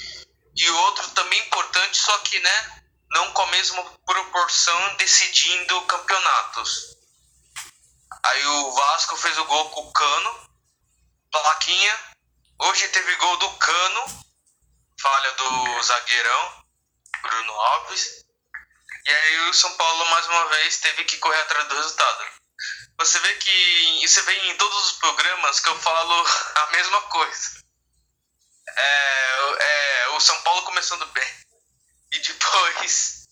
[0.56, 6.96] e outro também importante, só que, né, não com a mesma proporção decidindo campeonatos.
[8.24, 10.50] Aí o Vasco fez o gol com o Cano,
[11.30, 12.00] plaquinha.
[12.61, 14.26] Hoje teve gol do Cano,
[15.00, 16.64] falha do zagueirão,
[17.22, 18.17] Bruno Alves.
[19.09, 22.25] E aí o São Paulo mais uma vez teve que correr atrás do resultado.
[22.99, 27.49] Você vê que você vê em todos os programas que eu falo a mesma coisa.
[28.77, 31.25] É, é, o São Paulo começando bem
[32.12, 33.25] e depois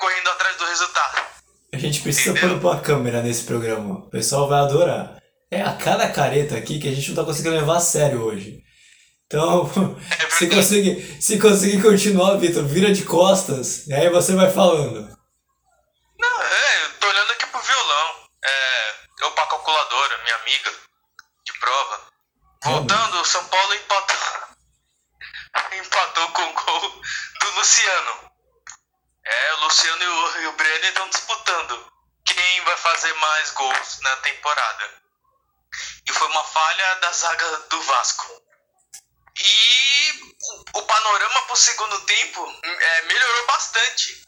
[0.00, 1.26] correndo atrás do resultado.
[1.72, 2.58] A gente precisa Entendeu?
[2.58, 3.94] pôr uma câmera nesse programa.
[3.94, 5.22] O pessoal vai adorar.
[5.52, 8.59] É a cada careta aqui que a gente não tá conseguindo levar a sério hoje.
[9.30, 9.70] Então,
[10.18, 15.06] é se, conseguir, se conseguir continuar, Vitor, vira de costas e aí você vai falando.
[16.18, 18.28] Não, é, eu tô olhando aqui pro violão.
[18.44, 20.72] É, eu pra calculadora, minha amiga
[21.46, 22.00] de prova.
[22.64, 24.16] Voltando, o São Paulo empatou.
[25.78, 27.02] empatou com o gol
[27.40, 28.32] do Luciano.
[29.24, 31.86] É, o Luciano e o, e o Brenner estão disputando
[32.26, 34.90] quem vai fazer mais gols na temporada.
[36.08, 38.49] E foi uma falha da zaga do Vasco.
[39.42, 40.34] E
[40.74, 44.22] o panorama para o segundo tempo é, melhorou bastante.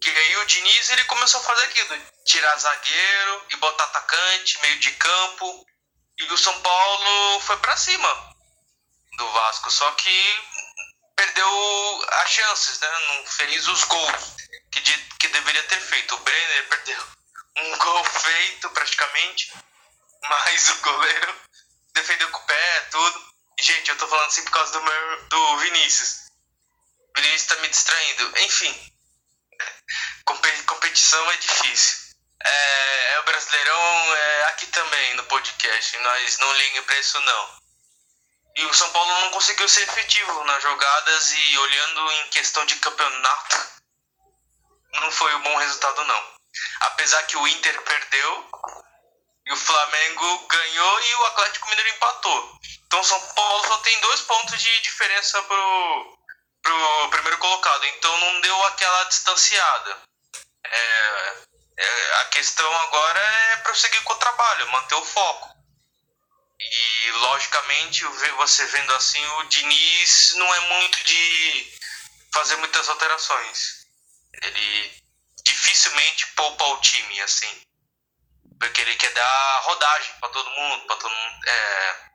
[0.00, 4.78] Que aí o Diniz ele começou a fazer aquilo: tirar zagueiro e botar atacante, meio
[4.78, 5.66] de campo.
[6.18, 8.34] E o São Paulo foi para cima
[9.16, 9.70] do Vasco.
[9.70, 10.40] Só que
[11.16, 12.88] perdeu as chances, né?
[13.08, 14.36] Não fez os gols
[14.72, 16.14] que, de, que deveria ter feito.
[16.14, 17.06] O Brenner perdeu
[17.58, 19.52] um gol feito praticamente,
[20.28, 21.40] mas o goleiro
[21.94, 23.30] defendeu com o pé, tudo.
[23.58, 26.30] Gente, eu tô falando assim por causa do, meu, do Vinícius.
[27.16, 28.38] O Vinícius tá me distraindo.
[28.40, 28.90] Enfim,
[30.80, 31.98] competição é difícil.
[32.42, 35.98] É, é o Brasileirão é aqui também no podcast.
[35.98, 37.60] Nós não ligamos pra isso, não.
[38.56, 42.76] E o São Paulo não conseguiu ser efetivo nas jogadas e olhando em questão de
[42.76, 43.56] campeonato,
[44.94, 46.34] não foi um bom resultado, não.
[46.80, 48.50] Apesar que o Inter perdeu
[49.50, 52.60] e o Flamengo ganhou e o Atlético Mineiro empatou.
[52.86, 56.18] Então São Paulo só tem dois pontos de diferença pro,
[56.62, 57.84] pro primeiro colocado.
[57.86, 60.02] Então não deu aquela distanciada.
[60.64, 61.34] É,
[61.78, 65.50] é, a questão agora é prosseguir com o trabalho, manter o foco.
[66.60, 71.78] E logicamente, você vendo assim, o Diniz não é muito de
[72.32, 73.86] fazer muitas alterações.
[74.42, 75.02] Ele
[75.44, 77.69] dificilmente poupa o time, assim.
[78.60, 81.48] Porque ele quer dar rodagem para todo mundo, para todo mundo.
[81.48, 82.10] É,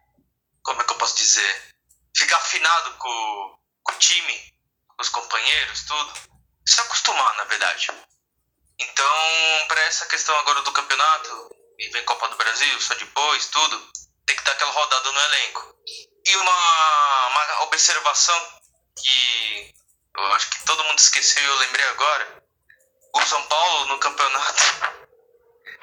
[0.64, 1.76] como é que eu posso dizer?
[2.16, 4.54] Ficar afinado com, com o time,
[4.88, 6.14] com os companheiros, tudo.
[6.68, 7.88] Se acostumar, na verdade.
[8.80, 13.92] Então, para essa questão agora do campeonato, e vem Copa do Brasil, só depois, tudo,
[14.28, 15.76] tem que dar aquela rodada no elenco.
[16.26, 18.62] E uma, uma observação
[19.02, 19.74] que
[20.18, 22.44] eu acho que todo mundo esqueceu e eu lembrei agora.
[23.16, 24.64] O São Paulo no campeonato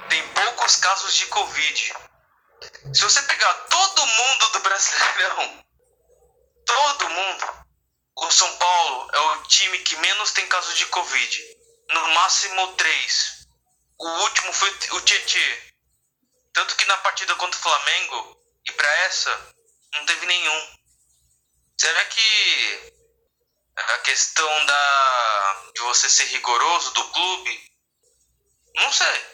[0.09, 1.95] tem poucos casos de Covid.
[2.95, 5.65] Se você pegar todo mundo do Brasileirão,
[6.65, 7.67] todo mundo,
[8.17, 11.57] o São Paulo é o time que menos tem casos de Covid.
[11.91, 13.47] No máximo três.
[13.99, 15.73] O último foi o Tietê.
[16.53, 18.37] Tanto que na partida contra o Flamengo
[18.67, 19.55] e para essa
[19.95, 20.77] não teve nenhum.
[21.79, 22.93] Será que
[23.77, 27.73] a questão da de você ser rigoroso do clube,
[28.77, 29.32] não sei.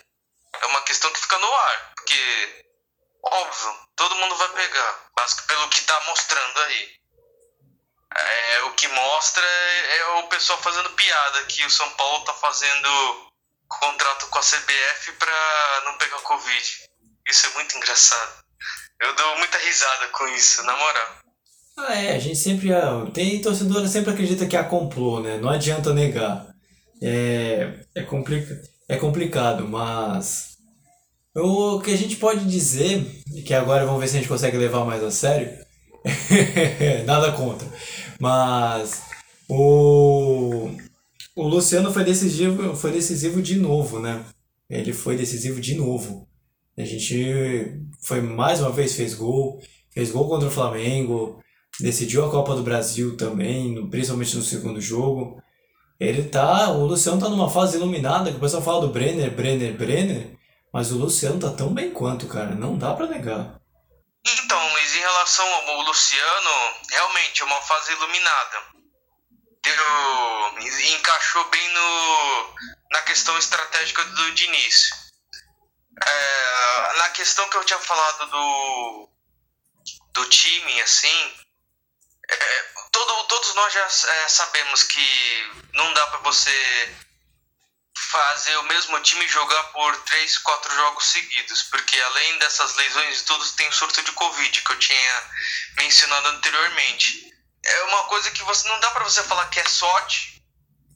[0.60, 2.64] É uma questão que fica no ar, porque
[3.24, 6.98] óbvio, todo mundo vai pegar, mas pelo que tá mostrando aí.
[8.16, 12.34] É, o que mostra é, é o pessoal fazendo piada que o São Paulo tá
[12.34, 12.88] fazendo
[13.68, 16.88] contrato com a CBF para não pegar Covid.
[17.28, 18.42] Isso é muito engraçado.
[19.00, 21.18] Eu dou muita risada com isso, na moral.
[21.78, 22.70] Ah, é, a gente sempre.
[23.12, 25.36] Tem torcedor que sempre acredita que há complô, né?
[25.36, 26.46] Não adianta negar.
[27.00, 30.47] É, é, complica, é complicado, mas.
[31.40, 33.06] O que a gente pode dizer,
[33.46, 35.48] que agora vamos ver se a gente consegue levar mais a sério.
[37.06, 37.68] Nada contra.
[38.18, 39.02] Mas
[39.48, 40.68] o,
[41.36, 44.24] o Luciano foi decisivo, foi decisivo de novo, né?
[44.68, 46.26] Ele foi decisivo de novo.
[46.76, 49.60] A gente foi mais uma vez fez gol,
[49.92, 51.40] fez gol contra o Flamengo,
[51.80, 55.40] decidiu a Copa do Brasil também, principalmente no segundo jogo.
[56.00, 59.76] Ele tá, o Luciano tá numa fase iluminada, que o pessoal fala do Brenner, Brenner,
[59.76, 60.37] Brenner,
[60.72, 63.58] mas o Luciano tá tão bem quanto, cara, não dá para negar.
[64.26, 66.50] Então, Luiz, em relação ao Luciano,
[66.90, 68.62] realmente é uma fase iluminada.
[69.62, 72.54] Deu, encaixou bem no,
[72.90, 74.90] na questão estratégica do Diniz.
[76.04, 79.08] É, na questão que eu tinha falado do,
[80.12, 81.34] do time, assim,
[82.30, 86.96] é, todo, todos nós já é, sabemos que não dá para você
[88.10, 93.24] fazer o mesmo time jogar por 3, 4 jogos seguidos, porque além dessas lesões e
[93.24, 95.30] tudo, tem o surto de Covid que eu tinha
[95.76, 97.32] mencionado anteriormente.
[97.64, 100.42] É uma coisa que você não dá para você falar que é sorte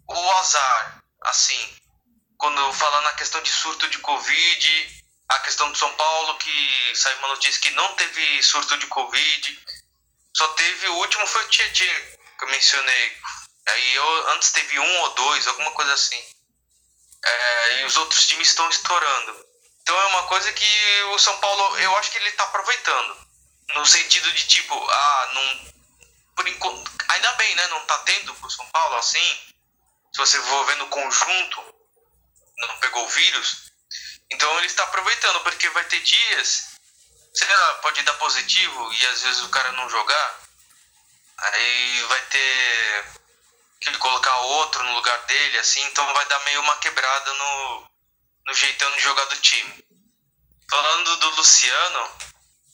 [0.06, 1.82] ou azar, assim
[2.42, 7.16] quando fala na questão de surto de Covid, a questão do São Paulo, que saiu
[7.18, 9.60] uma notícia que não teve surto de Covid,
[10.36, 11.84] só teve o último foi o Tietchan,
[12.36, 13.16] que eu mencionei.
[13.68, 16.20] Aí eu, antes teve um ou dois, alguma coisa assim.
[17.24, 19.46] É, e os outros times estão estourando.
[19.82, 23.16] Então é uma coisa que o São Paulo, eu acho que ele está aproveitando.
[23.74, 25.72] No sentido de tipo, ah, não.
[26.36, 27.66] Por enquanto, ainda bem, né?
[27.68, 29.38] Não tá tendo pro São Paulo assim.
[30.12, 31.74] Se você for ver no conjunto,
[32.58, 33.70] não pegou o vírus.
[34.30, 36.68] Então ele está aproveitando, porque vai ter dias,
[37.34, 40.40] sei lá, pode dar positivo e às vezes o cara não jogar.
[41.38, 43.04] Aí vai ter
[43.90, 47.84] que colocar outro no lugar dele, assim, então vai dar meio uma quebrada no,
[48.46, 49.72] no jeitão de jogar do time.
[50.70, 52.08] Falando do Luciano,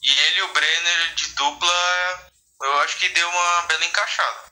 [0.03, 2.29] e ele e o Brenner de dupla,
[2.61, 4.49] eu acho que deu uma bela encaixada.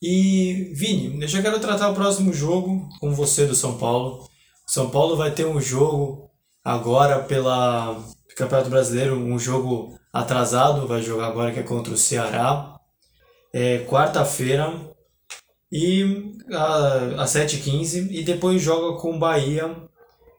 [0.00, 4.28] E Vini, eu já quero tratar o próximo jogo com você do São Paulo.
[4.66, 6.30] São Paulo vai ter um jogo
[6.64, 7.96] agora pela
[8.36, 12.76] Campeonato Brasileiro, um jogo atrasado, vai jogar agora que é contra o Ceará.
[13.52, 14.72] É quarta-feira
[15.70, 16.32] e
[17.18, 19.74] às 7h15 e depois joga com o Bahia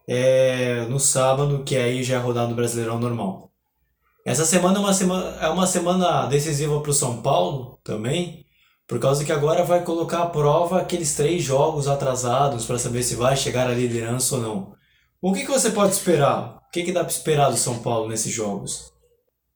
[0.08, 3.52] é, no sábado, que aí já é rodado Brasileirão normal.
[4.26, 8.46] Essa semana é uma semana, é uma semana decisiva para o São Paulo também,
[8.88, 13.16] por causa que agora vai colocar à prova aqueles três jogos atrasados para saber se
[13.16, 14.78] vai chegar à liderança ou não.
[15.22, 16.58] O que, que você pode esperar?
[16.58, 18.94] O que, que dá para esperar do São Paulo nesses jogos?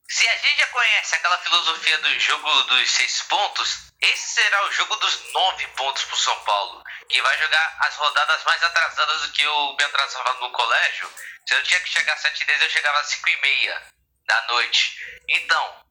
[0.08, 4.72] Se a gente já conhece aquela filosofia do jogo dos seis pontos, esse será o
[4.72, 9.22] jogo dos nove pontos para o São Paulo, que vai jogar as rodadas mais atrasadas
[9.22, 11.14] do que eu me atrasava no colégio.
[11.48, 13.88] Se eu tinha que chegar às sete vezes, eu chegava às cinco e meia
[14.26, 15.22] da noite.
[15.28, 15.86] Então,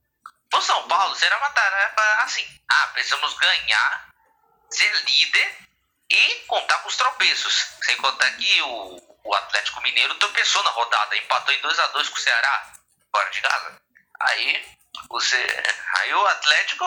[0.53, 2.46] o São Paulo será uma tarefa assim.
[2.68, 4.09] Ah, precisamos ganhar,
[4.70, 5.59] ser líder
[6.11, 7.77] e contar com os tropeços.
[7.83, 12.08] Sem contar que o, o Atlético Mineiro tropeçou na rodada, empatou em 2 a 2
[12.08, 12.73] com o Ceará,
[13.13, 13.83] fora de casa.
[14.21, 15.46] Aí, você,
[15.98, 16.85] aí o Atlético,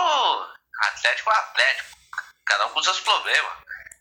[0.80, 1.98] Atlético é Atlético,
[2.46, 3.54] cada um com seus problemas.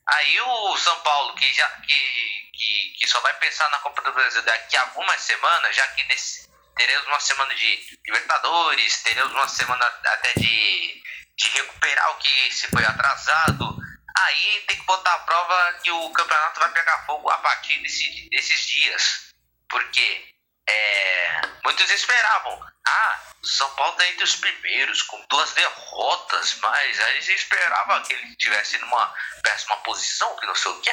[0.07, 4.13] Aí o São Paulo, que já que, que, que só vai pensar na Copa do
[4.13, 9.49] Brasil daqui a algumas semanas, já que nesse, teremos uma semana de Libertadores, teremos uma
[9.49, 11.03] semana até de,
[11.37, 13.77] de recuperar o que se foi atrasado.
[14.19, 18.29] Aí tem que botar a prova que o campeonato vai pegar fogo a partir desse,
[18.31, 19.33] desses dias.
[19.69, 20.33] Por quê?
[20.69, 22.61] é, muitos esperavam.
[22.87, 28.13] Ah, São Paulo tá entre os primeiros, com duas derrotas, mas aí se esperava que
[28.13, 30.93] ele estivesse numa péssima posição, que não sei o que.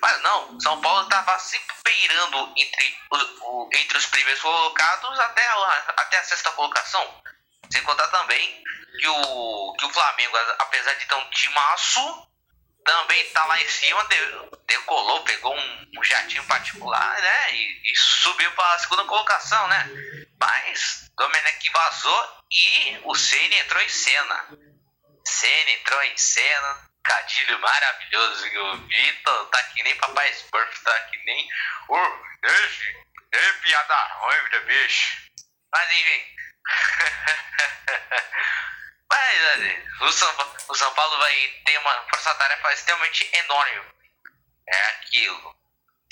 [0.00, 5.46] Mas não, São Paulo estava sempre beirando entre os, o, entre os primeiros colocados até
[5.46, 7.22] a, até a sexta colocação.
[7.70, 8.62] Sem contar também
[8.98, 12.29] que o, que o Flamengo, apesar de ter um timaço,
[12.90, 14.04] também tá lá em cima,
[14.66, 17.54] decolou, pegou um, um jatinho particular, né?
[17.54, 19.88] E, e subiu para a segunda colocação, né?
[20.40, 24.48] Mas Domenech vazou e o Ceni entrou em cena.
[25.24, 28.46] Ceni entrou em cena, cadilho maravilhoso.
[28.48, 31.48] E o Vitor tá que nem Papai Smurf, tá que nem.
[31.90, 35.30] Ô, oh, deixe, deixe piada ruim, né, bicho.
[35.72, 36.24] Mas enfim.
[39.10, 40.28] Mas o, São,
[40.68, 41.34] o São Paulo vai
[41.64, 43.82] ter uma força-tarefa extremamente enorme.
[44.68, 45.54] É aquilo.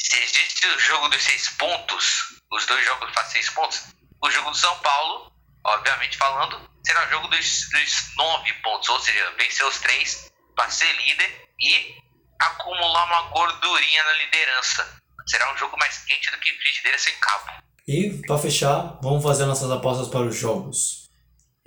[0.00, 3.82] Se existe o jogo dos seis pontos, os dois jogos fazem seis pontos,
[4.22, 5.32] o jogo do São Paulo,
[5.64, 10.70] obviamente falando, será o jogo dos, dos nove pontos, ou seja, vencer os três para
[10.70, 11.96] ser líder e
[12.40, 15.00] acumular uma gordurinha na liderança.
[15.26, 17.62] Será um jogo mais quente do que frigideira sem cabo.
[17.86, 21.07] E para fechar, vamos fazer nossas apostas para os jogos.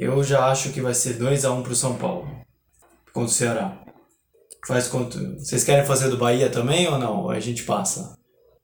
[0.02, 2.26] Eu já acho que vai ser 2 a 1 um pro São Paulo.
[3.14, 3.78] Contra o Ceará.
[4.66, 5.20] Faz contra.
[5.38, 7.30] Vocês querem fazer do Bahia também ou não?
[7.30, 8.18] A gente passa?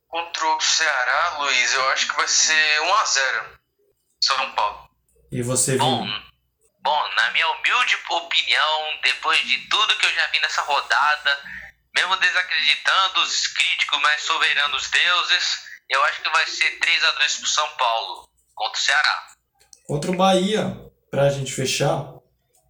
[0.08, 3.60] Contra o Ceará, Luiz, eu acho que vai ser 1 a 0
[4.24, 4.90] São Paulo.
[5.32, 6.08] E você, Bom,
[6.82, 11.38] bom, na minha humilde opinião, depois de tudo que eu já vi nessa rodada,
[11.96, 17.36] mesmo desacreditando os críticos mais soberanos deuses, eu acho que vai ser 3 a 2
[17.36, 19.28] pro São Paulo contra o Ceará.
[19.86, 22.14] Contra o Bahia, pra gente fechar,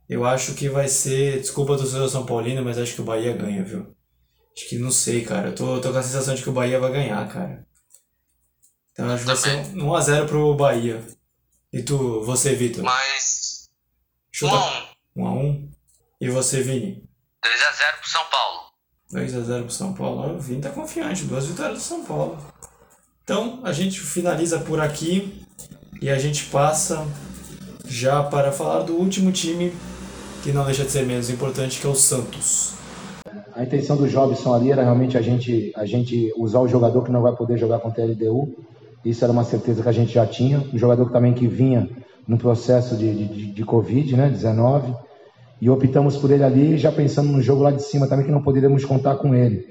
[0.09, 1.39] eu acho que vai ser.
[1.39, 3.95] Desculpa do seu São Paulino, mas acho que o Bahia ganha, viu?
[4.55, 5.49] Acho que não sei, cara.
[5.49, 7.65] Eu tô, tô com a sensação de que o Bahia vai ganhar, cara.
[8.91, 11.05] Então acho que vai ser 1x0 pro Bahia.
[11.71, 12.83] E tu, você, Vitor?
[12.83, 13.69] Mas.
[14.31, 14.55] Chuta
[15.15, 15.69] 1x1.
[16.19, 17.07] E você, Vini?
[17.45, 18.59] 2x0 pro São Paulo.
[19.13, 20.35] 2x0 pro São Paulo.
[20.35, 21.25] O Vini tá confiante.
[21.25, 22.43] Duas vitórias do São Paulo.
[23.23, 25.45] Então a gente finaliza por aqui.
[26.01, 27.05] E a gente passa
[27.89, 29.71] já para falar do último time,
[30.43, 32.73] que não deixa de ser menos importante, que é o Santos.
[33.55, 37.11] A intenção do Jobson ali era realmente a gente, a gente usar o jogador que
[37.11, 38.55] não vai poder jogar contra a LDU.
[39.03, 40.63] Isso era uma certeza que a gente já tinha.
[40.73, 41.89] O jogador também que vinha
[42.27, 44.93] no processo de, de, de Covid, né, 19.
[45.59, 48.43] E optamos por ele ali, já pensando no jogo lá de cima também, que não
[48.43, 49.65] poderíamos contar com ele.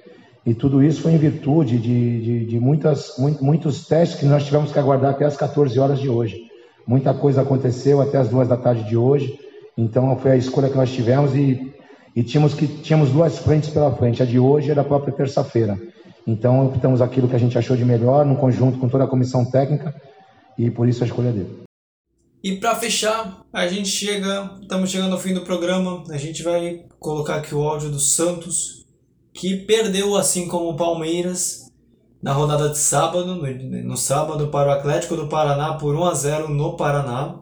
[0.44, 4.72] E tudo isso foi em virtude de, de, de muitas, muitos testes que nós tivemos
[4.72, 6.45] que aguardar até as 14 horas de hoje.
[6.86, 9.38] Muita coisa aconteceu até as duas da tarde de hoje,
[9.76, 11.74] então foi a escolha que nós tivemos e,
[12.14, 15.78] e tínhamos, que, tínhamos duas frentes pela frente, a de hoje e a própria terça-feira.
[16.26, 19.44] Então optamos aquilo que a gente achou de melhor, no conjunto com toda a comissão
[19.44, 19.94] técnica,
[20.56, 21.66] e por isso a escolha dele.
[22.42, 26.84] E para fechar, a gente chega, estamos chegando ao fim do programa, a gente vai
[27.00, 28.86] colocar aqui o áudio do Santos,
[29.34, 31.65] que perdeu assim como o Palmeiras,
[32.22, 36.48] na rodada de sábado, no, sábado para o Atlético do Paraná por 1 a 0
[36.48, 37.40] no Paraná.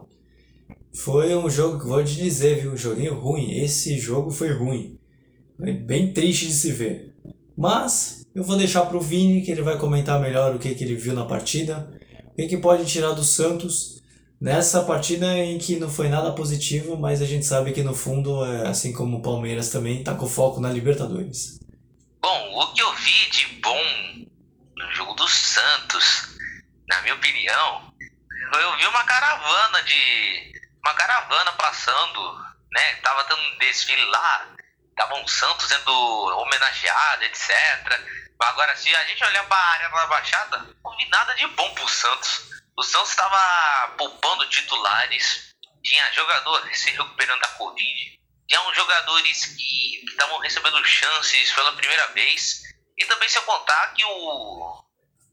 [0.93, 2.73] Foi um jogo que vou te dizer, viu?
[2.73, 3.51] Um joguinho ruim.
[3.51, 4.97] Esse jogo foi ruim.
[5.57, 7.13] Foi bem triste de se ver.
[7.57, 10.83] Mas eu vou deixar para o Vini, que ele vai comentar melhor o que, que
[10.83, 11.89] ele viu na partida.
[12.31, 14.01] O que, que pode tirar do Santos
[14.39, 18.45] nessa partida em que não foi nada positivo, mas a gente sabe que no fundo,
[18.45, 21.59] é, assim como o Palmeiras também, tá com foco na Libertadores.
[22.21, 24.04] Bom, o que eu vi de bom
[25.15, 26.27] do Santos,
[26.87, 27.93] na minha opinião,
[28.53, 30.53] eu vi uma caravana de.
[30.85, 32.95] Uma caravana passando, né?
[32.97, 34.55] Tava dando um desfile lá,
[34.95, 37.49] tava um Santos sendo homenageado, etc.
[38.39, 41.73] Agora, se a gente olhar para a área da Baixada, não vi nada de bom
[41.73, 42.49] pro Santos.
[42.77, 50.05] O Santos estava poupando titulares, tinha jogadores se recuperando da Covid, tinha uns jogadores que
[50.05, 52.61] estavam recebendo chances pela primeira vez.
[52.97, 54.84] E também se eu contar que o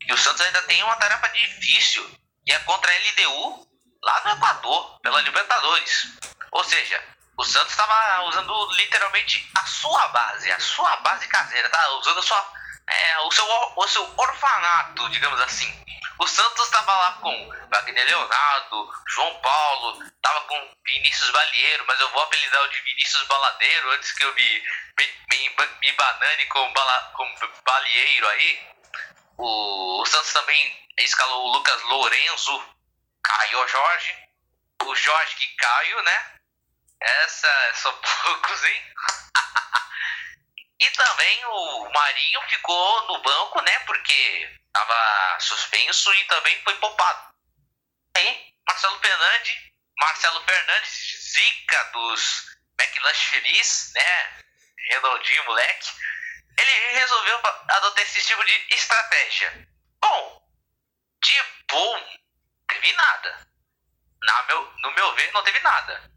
[0.07, 2.09] e o Santos ainda tem uma tarefa difícil,
[2.45, 3.69] que é contra a LDU
[4.03, 6.09] lá no Equador, pela Libertadores.
[6.51, 7.03] Ou seja,
[7.37, 11.89] o Santos estava usando literalmente a sua base, a sua base caseira, tá?
[11.99, 12.53] Usando sua,
[12.89, 13.47] é, o, seu,
[13.77, 15.83] o seu orfanato, digamos assim.
[16.19, 22.09] O Santos estava lá com Wagner Leonardo, João Paulo, estava com Vinícius Balieiro, mas eu
[22.11, 24.63] vou apelidar o de Vinícius Baladeiro antes que eu me,
[24.99, 27.35] me, me, me banane com, bala, com
[27.65, 28.73] Balieiro aí.
[29.39, 32.65] O, Santos também escalou o Lucas Lourenço,
[33.23, 34.29] Caio Jorge,
[34.85, 36.33] o Jorge que Caio, né?
[37.01, 37.93] Essa são
[38.25, 38.83] poucos, hein?
[40.81, 43.79] e também o Marinho ficou no banco, né?
[43.81, 47.35] Porque tava suspenso e também foi poupado.
[48.17, 49.57] Aí, Marcelo Fernandes,
[49.99, 54.43] Marcelo Fernandes, zica dos McLanche Feliz, né?
[54.91, 55.91] Redondinho, moleque.
[56.57, 59.69] Ele resolveu adotar esse tipo de estratégia.
[60.01, 60.43] Bom,
[61.23, 62.19] de bom,
[62.69, 63.47] teve nada.
[64.23, 66.11] Na meu, no meu ver, não teve nada.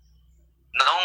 [0.73, 0.99] Não.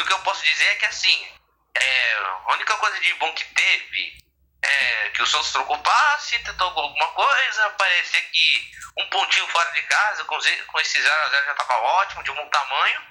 [0.00, 1.28] O que eu posso dizer é que assim,
[1.74, 4.18] é, a única coisa de bom que teve
[4.62, 9.82] é que o Santos trocou passe, tentou alguma coisa, parecia que um pontinho fora de
[9.82, 13.02] casa, com, com esse 0x0 já tava ótimo, de bom tamanho.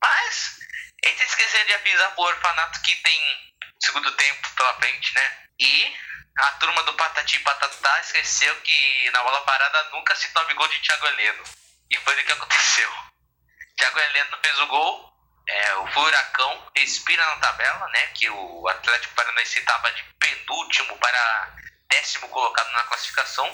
[0.00, 0.58] Mas
[1.02, 3.48] eles esqueceram de avisar pro orfanato que tem
[3.80, 5.38] segundo tempo pela frente, né?
[5.60, 5.96] E
[6.38, 10.80] a turma do Patati Patatá esqueceu que na bola parada nunca se tome gol de
[10.80, 11.44] Thiago Heleno.
[11.90, 12.90] E foi o que aconteceu.
[13.76, 15.12] Thiago Heleno fez o gol,
[15.48, 18.06] é, o Furacão respira na tabela, né?
[18.08, 21.56] Que o Atlético Paranaense estava de penúltimo para
[21.88, 23.50] décimo colocado na classificação.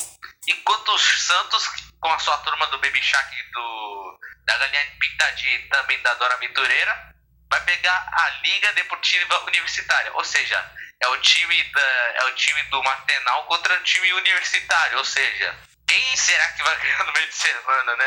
[0.49, 1.69] Enquanto o Santos,
[2.01, 6.35] com a sua turma do Baby Shark do, da Galinha Pintadinha e também da Dora
[6.35, 7.14] Aventureira,
[7.55, 10.13] vai pegar a Liga Deportiva Universitária.
[10.15, 10.59] Ou seja,
[11.01, 14.99] é o time, da, é o time do Martenal contra o time universitário.
[14.99, 15.55] Ou seja,
[15.87, 18.07] quem será que vai ganhar no meio de semana, né?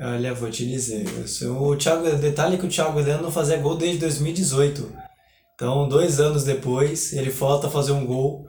[0.00, 1.04] Olha, vou te dizer,
[1.50, 4.96] o Thiago, detalhe que o Thiago Heleno não fazia gol desde 2018.
[5.54, 8.48] Então, dois anos depois, ele volta a fazer um gol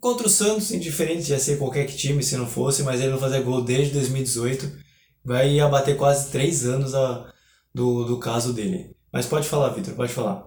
[0.00, 3.42] contra o Santos, indiferente de ser qualquer time, se não fosse, mas ele não fazia
[3.42, 4.86] gol desde 2018.
[5.22, 7.30] Vai abater quase três anos a,
[7.74, 8.95] do, do caso dele.
[9.12, 10.44] Mas pode falar, Vitor, pode falar.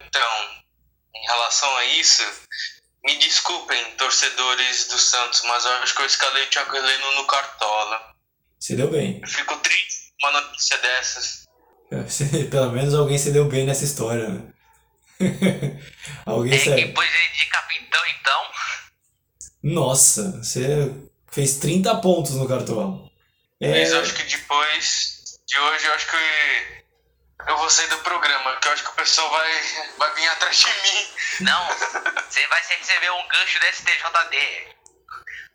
[0.00, 0.30] Então,
[1.14, 2.22] em relação a isso,
[3.04, 7.26] me desculpem, torcedores do Santos, mas eu acho que eu escalei o Thiago Heleno no
[7.26, 8.14] Cartola.
[8.58, 9.20] Se deu bem.
[9.22, 11.48] Eu fico triste com uma notícia dessas.
[12.50, 14.52] Pelo menos alguém se deu bem nessa história, né?
[16.26, 16.84] alguém é, sabe.
[16.84, 18.42] Depois ele de capitão, então.
[19.62, 20.92] Nossa, você
[21.30, 23.10] fez 30 pontos no cartão.
[23.60, 23.70] É...
[23.80, 26.77] Mas eu acho que depois de hoje, eu acho que
[27.46, 29.62] eu vou sair do programa, porque eu acho que o pessoal vai,
[29.98, 31.08] vai vir atrás de mim.
[31.40, 31.66] Não,
[32.28, 34.78] você vai receber um gancho do STJD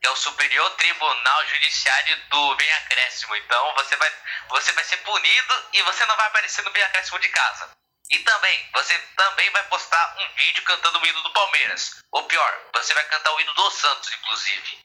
[0.03, 3.37] que é o Superior Tribunal Judiciário do Bem Acréscimo.
[3.37, 4.09] Então você vai,
[4.49, 7.69] você vai ser punido e você não vai aparecer no Bem Acréscimo de casa.
[8.11, 12.03] E também, você também vai postar um vídeo cantando o hino do Palmeiras.
[12.11, 14.77] Ou pior, você vai cantar o hino do Santos, inclusive.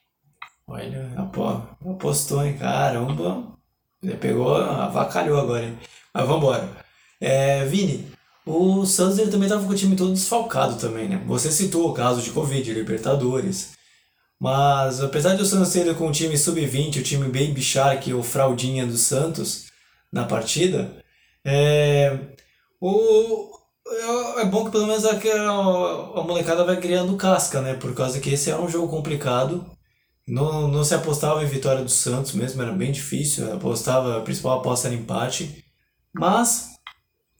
[0.69, 2.57] Olha, apostou, hein?
[2.57, 3.59] Caramba.
[4.01, 5.81] Ele pegou, avacalhou agora, hein?
[6.15, 6.88] Mas vambora.
[7.21, 8.11] É, Vini,
[8.47, 11.23] o Santos ele também tava com o time todo desfalcado também, né?
[11.27, 13.73] Você citou o caso de Covid, Libertadores.
[14.41, 18.23] Mas apesar de o Santos ter com o time sub-20, o time Baby Shark, o
[18.23, 19.67] Fraldinha do Santos
[20.13, 20.97] na partida,
[21.45, 22.17] é,
[22.81, 23.51] o,
[23.89, 27.75] é, é bom que pelo menos a, a, a molecada vai criando casca, né?
[27.75, 29.71] Por causa que esse é um jogo complicado.
[30.27, 33.53] Não, não se apostava em vitória do Santos mesmo, era bem difícil.
[33.53, 35.65] Apostava, a principal aposta era empate.
[36.15, 36.78] Mas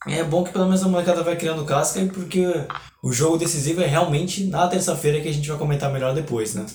[0.07, 2.45] é bom que pelo menos a molecada vai criando casca, porque
[3.03, 6.67] o jogo decisivo é realmente na terça-feira que a gente vai comentar melhor depois, né?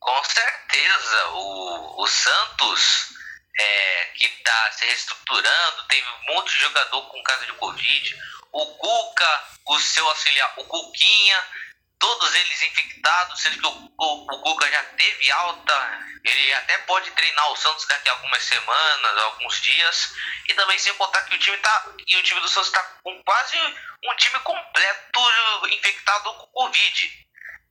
[0.00, 3.08] Com certeza, o, o Santos,
[3.58, 8.16] é, que está se reestruturando, teve um monte de jogador com caso de Covid.
[8.52, 11.42] O Cuca, o seu auxiliar, o Cuquinha,
[11.98, 17.10] todos eles infectados, sendo que o, o, o Cuca já teve alta, ele até pode
[17.12, 20.14] treinar o Santos daqui a algumas semanas, alguns dias,
[20.48, 23.22] e também sem contar que o time tá, e o time do Santos está com
[23.22, 23.56] quase
[24.04, 25.20] um time completo
[25.70, 27.26] infectado com Covid.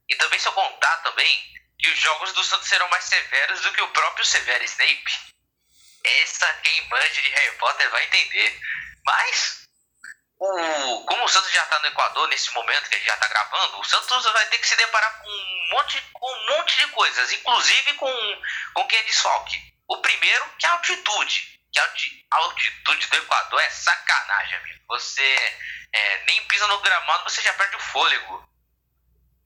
[0.07, 3.73] E também se eu contar também que os jogos do Santos serão mais severos do
[3.73, 5.35] que o próprio Severo Snape.
[6.03, 8.59] Essa quem manja de Harry Potter vai entender.
[9.05, 9.64] Mas,
[10.37, 13.27] o, como o Santos já está no Equador nesse momento que a gente já está
[13.27, 16.87] gravando, o Santos vai ter que se deparar com um monte, com um monte de
[16.87, 18.41] coisas, inclusive com,
[18.73, 19.73] com quem é desfalque.
[19.87, 21.59] O primeiro, que é a altitude.
[21.71, 24.83] Que a altitude do Equador é sacanagem, amigo.
[24.87, 25.57] Você
[25.93, 28.49] é, nem pisa no gramado, você já perde o fôlego.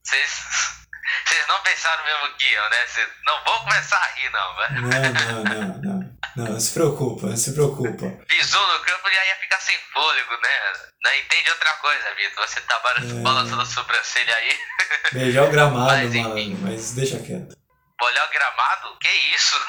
[0.04, 0.44] Vocês
[1.48, 2.88] não pensaram mesmo que eu, né?
[2.88, 4.82] Vocês não vão começar a rir, não, velho.
[4.82, 5.99] Não, não, não, não.
[6.40, 8.06] Não, não se preocupa, não se preocupa.
[8.26, 10.74] Pisou no campo e já ia ficar sem fôlego, né?
[11.04, 12.48] Não entende outra coisa, Vitor.
[12.48, 12.80] Você tá é...
[13.22, 14.58] balançando a sobrancelha aí.
[15.12, 17.58] Melhor o gramado, mas, mano, mas deixa quieto.
[18.02, 18.98] Olhar o gramado?
[19.02, 19.60] Que isso?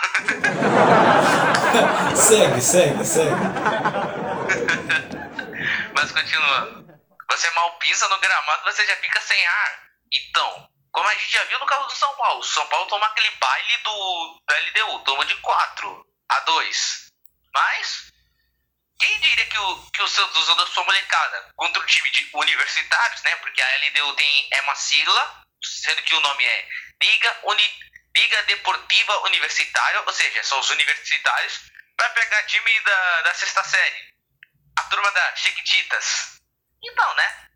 [2.14, 3.34] segue, segue, segue.
[5.92, 6.88] mas continuando.
[7.32, 9.82] Você mal pisa no gramado, você já fica sem ar.
[10.12, 12.38] Então, como a gente já viu no caso do São Paulo.
[12.38, 17.10] O São Paulo toma aquele baile do, do LDU, toma de 4 a 2.
[17.52, 18.12] Mas,
[18.98, 22.30] quem diria que o, que o Santos usando a sua molecada contra o time de
[22.34, 23.36] universitários, né?
[23.36, 26.68] Porque a LDU tem, é uma sigla, sendo que o nome é
[27.02, 27.78] Liga Uni,
[28.16, 31.60] Liga Deportiva Universitária, ou seja, são os universitários,
[31.96, 34.10] para pegar time da, da sexta série.
[34.78, 36.40] A turma da Chiquititas.
[36.82, 37.46] Então, né?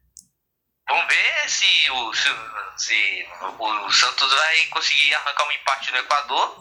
[0.88, 2.28] Vamos ver se o, se,
[2.76, 6.60] se o Santos vai conseguir arrancar um empate no Equador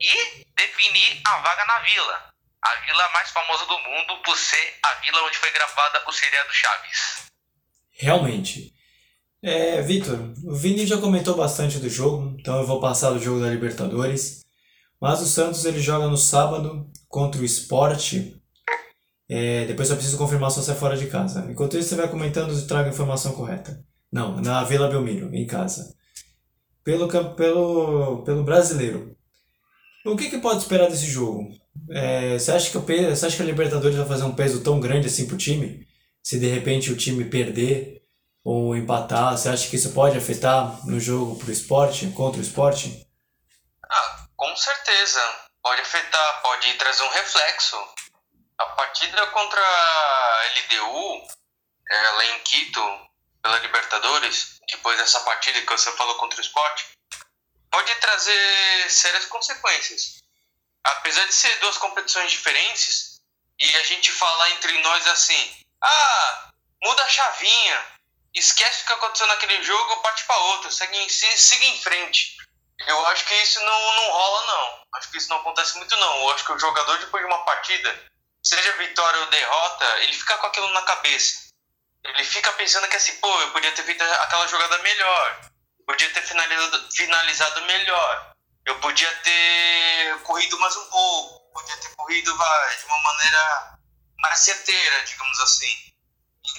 [0.00, 2.30] e definir a vaga na Vila.
[2.62, 6.52] A vila mais famosa do mundo por ser a vila onde foi gravada o seriado
[6.52, 7.30] Chaves.
[7.92, 8.72] Realmente.
[9.42, 13.40] É, Vitor, o Vini já comentou bastante do jogo, então eu vou passar do jogo
[13.40, 14.40] da Libertadores.
[15.00, 18.14] Mas o Santos ele joga no sábado contra o Sport.
[19.28, 21.46] É, depois eu preciso confirmar se você é fora de casa.
[21.50, 23.82] Enquanto isso, você vai comentando e traga a informação correta.
[24.12, 25.94] Não, na Vila Belmiro, em casa.
[26.84, 29.16] Pelo, pelo, pelo brasileiro.
[30.04, 31.50] O que, que pode esperar desse jogo?
[31.90, 34.80] É, você, acha que o, você acha que a Libertadores vai fazer um peso tão
[34.80, 35.86] grande assim pro time?
[36.22, 38.02] Se de repente o time perder
[38.42, 43.06] ou empatar, você acha que isso pode afetar no jogo pro esporte, contra o esporte?
[43.84, 45.20] Ah, com certeza.
[45.62, 47.76] Pode afetar, pode trazer um reflexo.
[48.58, 51.28] A partida contra a LDU,
[51.90, 52.80] é, lá em Quito,
[53.42, 56.86] pela Libertadores, depois dessa partida que você falou contra o esporte,
[57.70, 60.18] pode trazer sérias consequências.
[60.84, 63.20] Apesar de ser duas competições diferentes,
[63.58, 66.50] e a gente falar entre nós assim, ah,
[66.82, 67.86] muda a chavinha,
[68.34, 72.36] esquece o que aconteceu naquele jogo, parte para outro, segue, siga em frente.
[72.86, 74.82] Eu acho que isso não, não rola, não.
[74.94, 76.22] Acho que isso não acontece muito, não.
[76.22, 78.06] Eu acho que o jogador, depois de uma partida,
[78.42, 81.50] seja vitória ou derrota, ele fica com aquilo na cabeça.
[82.02, 85.50] Ele fica pensando que assim, pô, eu podia ter feito aquela jogada melhor
[85.90, 88.34] podia ter finalizado, finalizado melhor.
[88.64, 91.52] Eu podia ter corrido mais um pouco.
[91.52, 93.78] Podia ter corrido vai, de uma maneira
[94.20, 95.92] mais certeira, digamos assim.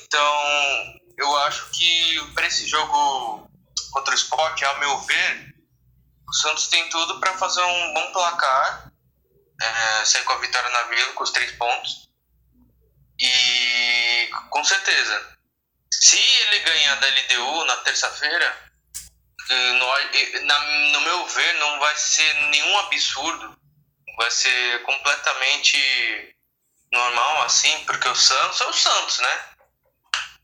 [0.01, 3.49] Então, eu acho que para esse jogo
[3.91, 5.55] contra o Sport, ao meu ver,
[6.27, 8.91] o Santos tem tudo para fazer um bom placar,
[9.61, 12.09] é, sair com a vitória na Vila, com os três pontos.
[13.17, 15.37] E com certeza,
[15.89, 18.70] se ele ganhar da LDU na terça-feira,
[19.51, 20.59] no, na,
[20.91, 23.57] no meu ver, não vai ser nenhum absurdo.
[24.17, 26.35] Vai ser completamente
[26.91, 29.45] normal, assim, porque o Santos é o Santos, né?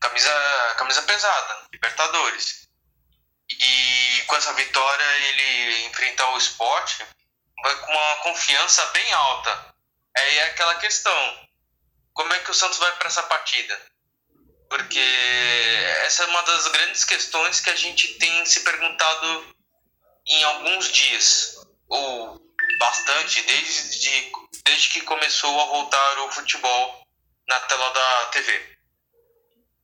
[0.00, 2.68] Camisa, camisa pesada, Libertadores.
[3.50, 7.04] E com essa vitória, ele enfrentar o esporte
[7.62, 9.74] vai com uma confiança bem alta.
[10.16, 11.48] Aí é aquela questão:
[12.12, 13.80] como é que o Santos vai para essa partida?
[14.68, 15.00] Porque
[16.04, 19.56] essa é uma das grandes questões que a gente tem se perguntado
[20.26, 21.54] em alguns dias,
[21.88, 22.38] ou
[22.78, 24.32] bastante, desde,
[24.64, 27.02] desde que começou a voltar o futebol
[27.48, 28.78] na tela da TV.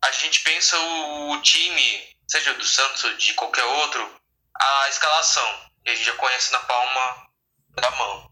[0.04, 4.20] A gente pensa o, o time, seja do Santos ou de qualquer outro,
[4.54, 7.26] a escalação, que a gente já conhece na palma
[7.70, 8.30] da mão.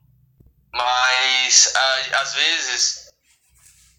[0.75, 3.11] Mas a, às vezes,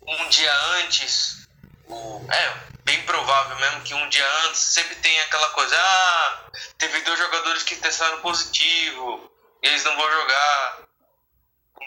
[0.07, 1.42] um dia antes
[1.89, 7.17] é bem provável mesmo que um dia antes sempre tem aquela coisa, ah, teve dois
[7.19, 9.31] jogadores que testaram positivo,
[9.61, 10.83] eles não vão jogar.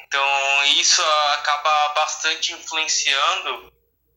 [0.07, 1.03] Então isso
[1.35, 3.73] acaba bastante influenciando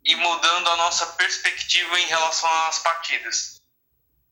[0.06, 3.60] e mudando a nossa perspectiva em relação às partidas.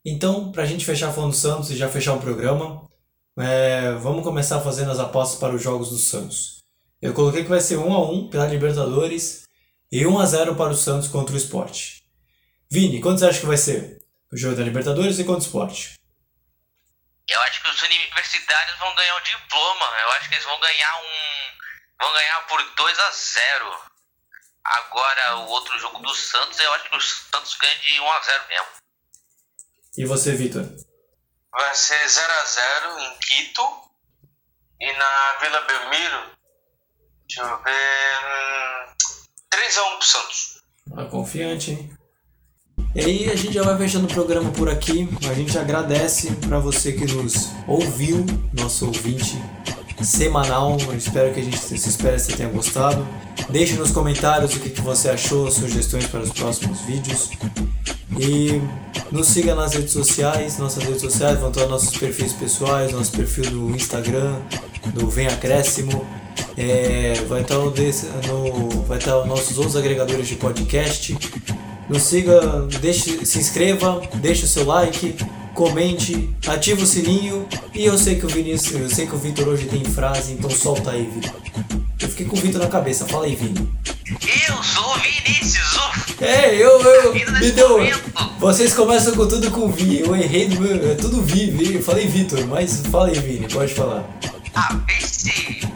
[0.06, 2.88] Então, para a gente fechar falando do Santos e já fechar o programa,
[3.38, 6.64] é, vamos começar fazendo as apostas para os jogos do Santos.
[7.02, 9.47] Eu coloquei que vai ser 1 a 1 pela Libertadores
[9.92, 12.02] e 1 a 0 para o Santos contra o Sport.
[12.70, 14.04] Vini, quanto você acha que vai ser?
[14.32, 15.96] O jogo da Libertadores e contra o Sport?
[17.30, 19.86] Eu acho que os universitários vão ganhar um diploma.
[19.86, 22.04] Eu acho que eles vão ganhar um.
[22.04, 23.88] vão ganhar por 2 a 0
[24.64, 28.22] Agora o outro jogo do Santos, eu acho que o Santos ganha de 1 a
[28.22, 28.68] 0 mesmo.
[29.98, 30.64] E você, Vitor?
[31.52, 33.88] Vai ser 0 a 0 em Quito.
[34.80, 36.38] E na Vila Belmiro,
[37.28, 38.96] deixa eu ver.
[39.54, 40.58] Hum, 3x1 pro Santos.
[40.96, 41.90] Ah, confiante, hein?
[42.96, 45.08] E aí a gente já vai fechando o programa por aqui.
[45.30, 49.42] A gente agradece para você que nos ouviu, nosso ouvinte
[50.04, 50.78] semanal.
[50.80, 53.06] Eu espero que a gente se espera que você tenha gostado.
[53.50, 57.30] Deixe nos comentários o que, que você achou, sugestões para os próximos vídeos.
[58.20, 58.62] E
[59.12, 63.52] nos siga nas redes sociais, nossas redes sociais vão estar nossos perfis pessoais, nosso perfil
[63.52, 64.40] do Instagram,
[64.94, 66.06] do Vem Acréscimo.
[66.58, 71.18] É, vai estar no, no, vai estar nos nossos outros agregadores de podcast.
[71.90, 75.16] Nos siga, deixe, se inscreva, deixe o seu like,
[75.54, 77.48] comente, ative o sininho.
[77.74, 80.50] E eu sei que o Vinícius, eu sei que o Vitor hoje tem frase, então
[80.50, 81.36] solta aí, Vitor.
[82.00, 83.68] Eu fiquei com o Vitor na cabeça, fala aí, Vini.
[84.06, 87.80] Eu sou o Vinícius, o É, eu, eu, me deu.
[88.40, 91.76] Vocês começam com tudo com Vi, eu errei do meu, é tudo Vi, Vi.
[91.76, 94.06] eu falei Vitor, mas fala aí, Vini, pode falar.
[94.56, 95.67] Ah, vê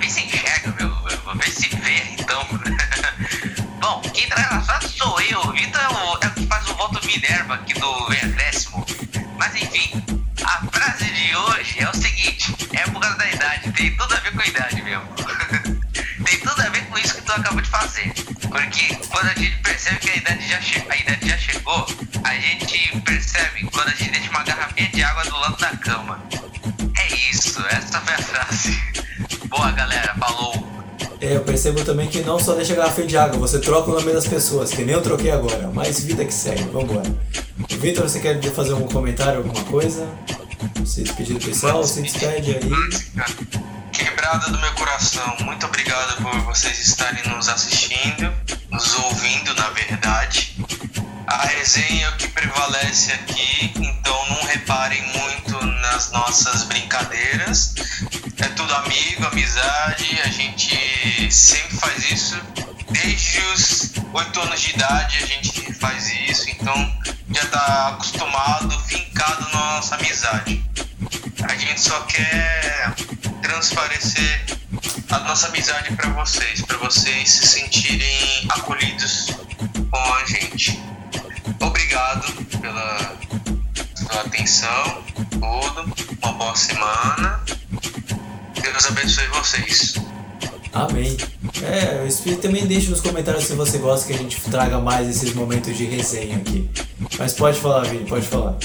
[7.12, 8.86] Minerva aqui do Acréscimo.
[9.38, 10.02] Mas enfim,
[10.46, 14.20] a frase de hoje é o seguinte: é por causa da idade, tem tudo a
[14.22, 15.08] ver com a idade mesmo.
[16.24, 18.14] tem tudo a ver com isso que tu acabou de fazer.
[18.50, 21.86] Porque quando a gente percebe que a idade já, che a idade já chegou,
[22.24, 26.24] a gente percebe quando a gente deixa uma garrafinha de água do lado da cama.
[26.98, 28.82] É isso, essa foi a frase.
[29.50, 30.61] Boa galera, falou.
[31.22, 33.94] É, eu percebo também que não só deixa a garrafa de água, você troca o
[33.94, 35.70] nome das pessoas, que nem eu troquei agora.
[35.70, 37.16] Mais vida que segue, vambora.
[37.70, 40.08] Vitor, você quer fazer algum comentário, alguma coisa?
[40.84, 42.72] Se despedir do pessoal, se despede aí.
[43.92, 48.34] Quebrada do meu coração, muito obrigado por vocês estarem nos assistindo,
[48.72, 50.56] nos ouvindo, na verdade.
[51.28, 57.76] A resenha é o que prevalece aqui, então não reparem muito nas nossas brincadeiras.
[58.38, 60.81] É tudo amigo, amizade, a gente
[61.34, 62.42] sempre faz isso.
[62.90, 69.50] Desde os 8 anos de idade a gente faz isso, então já tá acostumado, fincado
[69.52, 70.64] na nossa amizade.
[71.48, 72.94] A gente só quer
[73.42, 74.46] transparecer
[75.10, 79.28] a nossa amizade para vocês, para vocês se sentirem acolhidos
[79.90, 80.82] com a gente.
[81.60, 83.18] Obrigado pela
[83.96, 85.94] sua atenção, tudo.
[86.22, 87.42] Uma boa semana.
[88.62, 90.11] Deus abençoe vocês.
[90.74, 91.18] Amém.
[91.64, 95.76] É, também deixe nos comentários se você gosta que a gente traga mais esses momentos
[95.78, 96.70] de resenha aqui.
[97.20, 98.58] Mas pode falar, Vini, pode falar.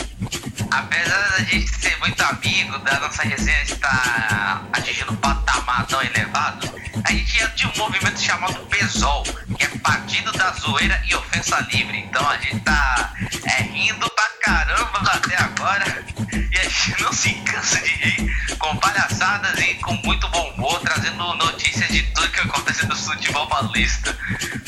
[0.70, 6.68] Apesar da gente ser muito amigo, da nossa resenha estar atingindo um patamar tão elevado,
[7.04, 9.24] a gente já tinha um movimento chamado PESOL,
[9.58, 11.98] que é Partido da Zoeira e Ofensa Livre.
[11.98, 13.14] Então a gente tá
[13.58, 14.10] é, rindo
[14.46, 19.94] caramba até agora e a gente não se cansa de rir com palhaçadas e com
[20.04, 24.16] muito bom humor, trazendo notícias de tudo que acontece no futebol paulista.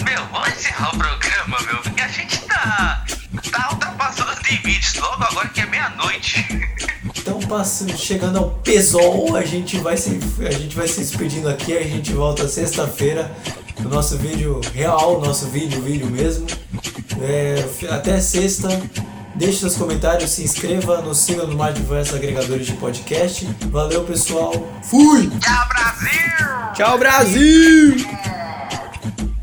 [0.04, 3.04] Meu, vamos encerrar o programa, meu, porque a gente tá,
[3.52, 6.44] tá ultrapassando os limites logo agora que é meia-noite.
[7.04, 11.76] Então, passando, chegando ao Pesol, a gente vai se a gente vai se despedindo aqui,
[11.76, 13.30] a gente volta sexta-feira
[13.78, 16.46] no nosso vídeo real, nosso vídeo, vídeo mesmo.
[17.20, 18.68] É, até sexta.
[19.38, 23.48] Deixe seus comentários, se inscreva, nos siga no mais diversos agregadores de podcast.
[23.70, 24.52] Valeu, pessoal.
[24.82, 25.30] Fui!
[25.38, 26.74] Tchau, Brasil!
[26.74, 27.96] Tchau, Brasil!